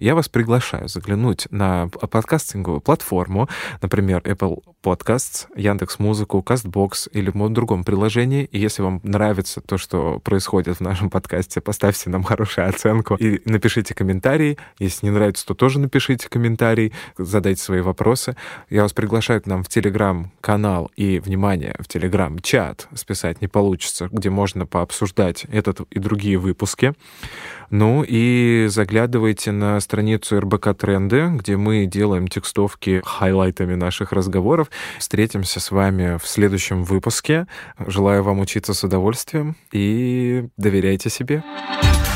Я 0.00 0.16
вас 0.16 0.28
приглашаю 0.28 0.88
заглянуть 0.88 1.46
на 1.52 1.86
подкастинговую 1.86 2.80
платформу, 2.80 3.48
например, 3.80 4.20
Apple 4.22 4.64
Podcasts, 4.82 5.46
Яндекс 5.54 6.00
Музыку, 6.00 6.44
Castbox 6.44 7.08
или 7.12 7.30
в 7.30 7.48
другом 7.50 7.84
приложении. 7.84 8.46
И 8.46 8.58
если 8.58 8.82
вам 8.82 8.98
нравится 9.04 9.60
то, 9.60 9.78
что 9.78 10.18
происходит 10.18 10.78
в 10.78 10.80
нашем 10.80 11.08
подкасте, 11.08 11.51
поставьте 11.60 12.10
нам 12.10 12.22
хорошую 12.22 12.68
оценку 12.68 13.16
и 13.16 13.40
напишите 13.44 13.94
комментарий. 13.94 14.58
Если 14.78 15.06
не 15.06 15.12
нравится, 15.12 15.46
то 15.46 15.54
тоже 15.54 15.78
напишите 15.78 16.28
комментарий, 16.28 16.92
задайте 17.18 17.62
свои 17.62 17.80
вопросы. 17.80 18.36
Я 18.70 18.82
вас 18.82 18.92
приглашаю 18.92 19.42
к 19.42 19.46
нам 19.46 19.62
в 19.62 19.68
Телеграм-канал 19.68 20.90
и, 20.96 21.18
внимание, 21.18 21.74
в 21.78 21.88
Телеграм-чат 21.88 22.88
списать 22.94 23.40
не 23.40 23.48
получится, 23.48 24.08
где 24.10 24.30
можно 24.30 24.66
пообсуждать 24.66 25.44
этот 25.44 25.80
и 25.90 25.98
другие 25.98 26.38
выпуски. 26.38 26.94
Ну 27.70 28.04
и 28.06 28.66
заглядывайте 28.68 29.50
на 29.50 29.80
страницу 29.80 30.38
РБК 30.38 30.74
Тренды, 30.76 31.28
где 31.28 31.56
мы 31.56 31.86
делаем 31.86 32.28
текстовки 32.28 33.00
хайлайтами 33.02 33.74
наших 33.74 34.12
разговоров. 34.12 34.70
Встретимся 34.98 35.58
с 35.58 35.70
вами 35.70 36.18
в 36.18 36.26
следующем 36.26 36.84
выпуске. 36.84 37.46
Желаю 37.86 38.22
вам 38.22 38.40
учиться 38.40 38.74
с 38.74 38.84
удовольствием 38.84 39.56
и 39.72 40.48
доверяйте 40.58 41.08
себе. 41.08 41.41
later. 41.44 42.11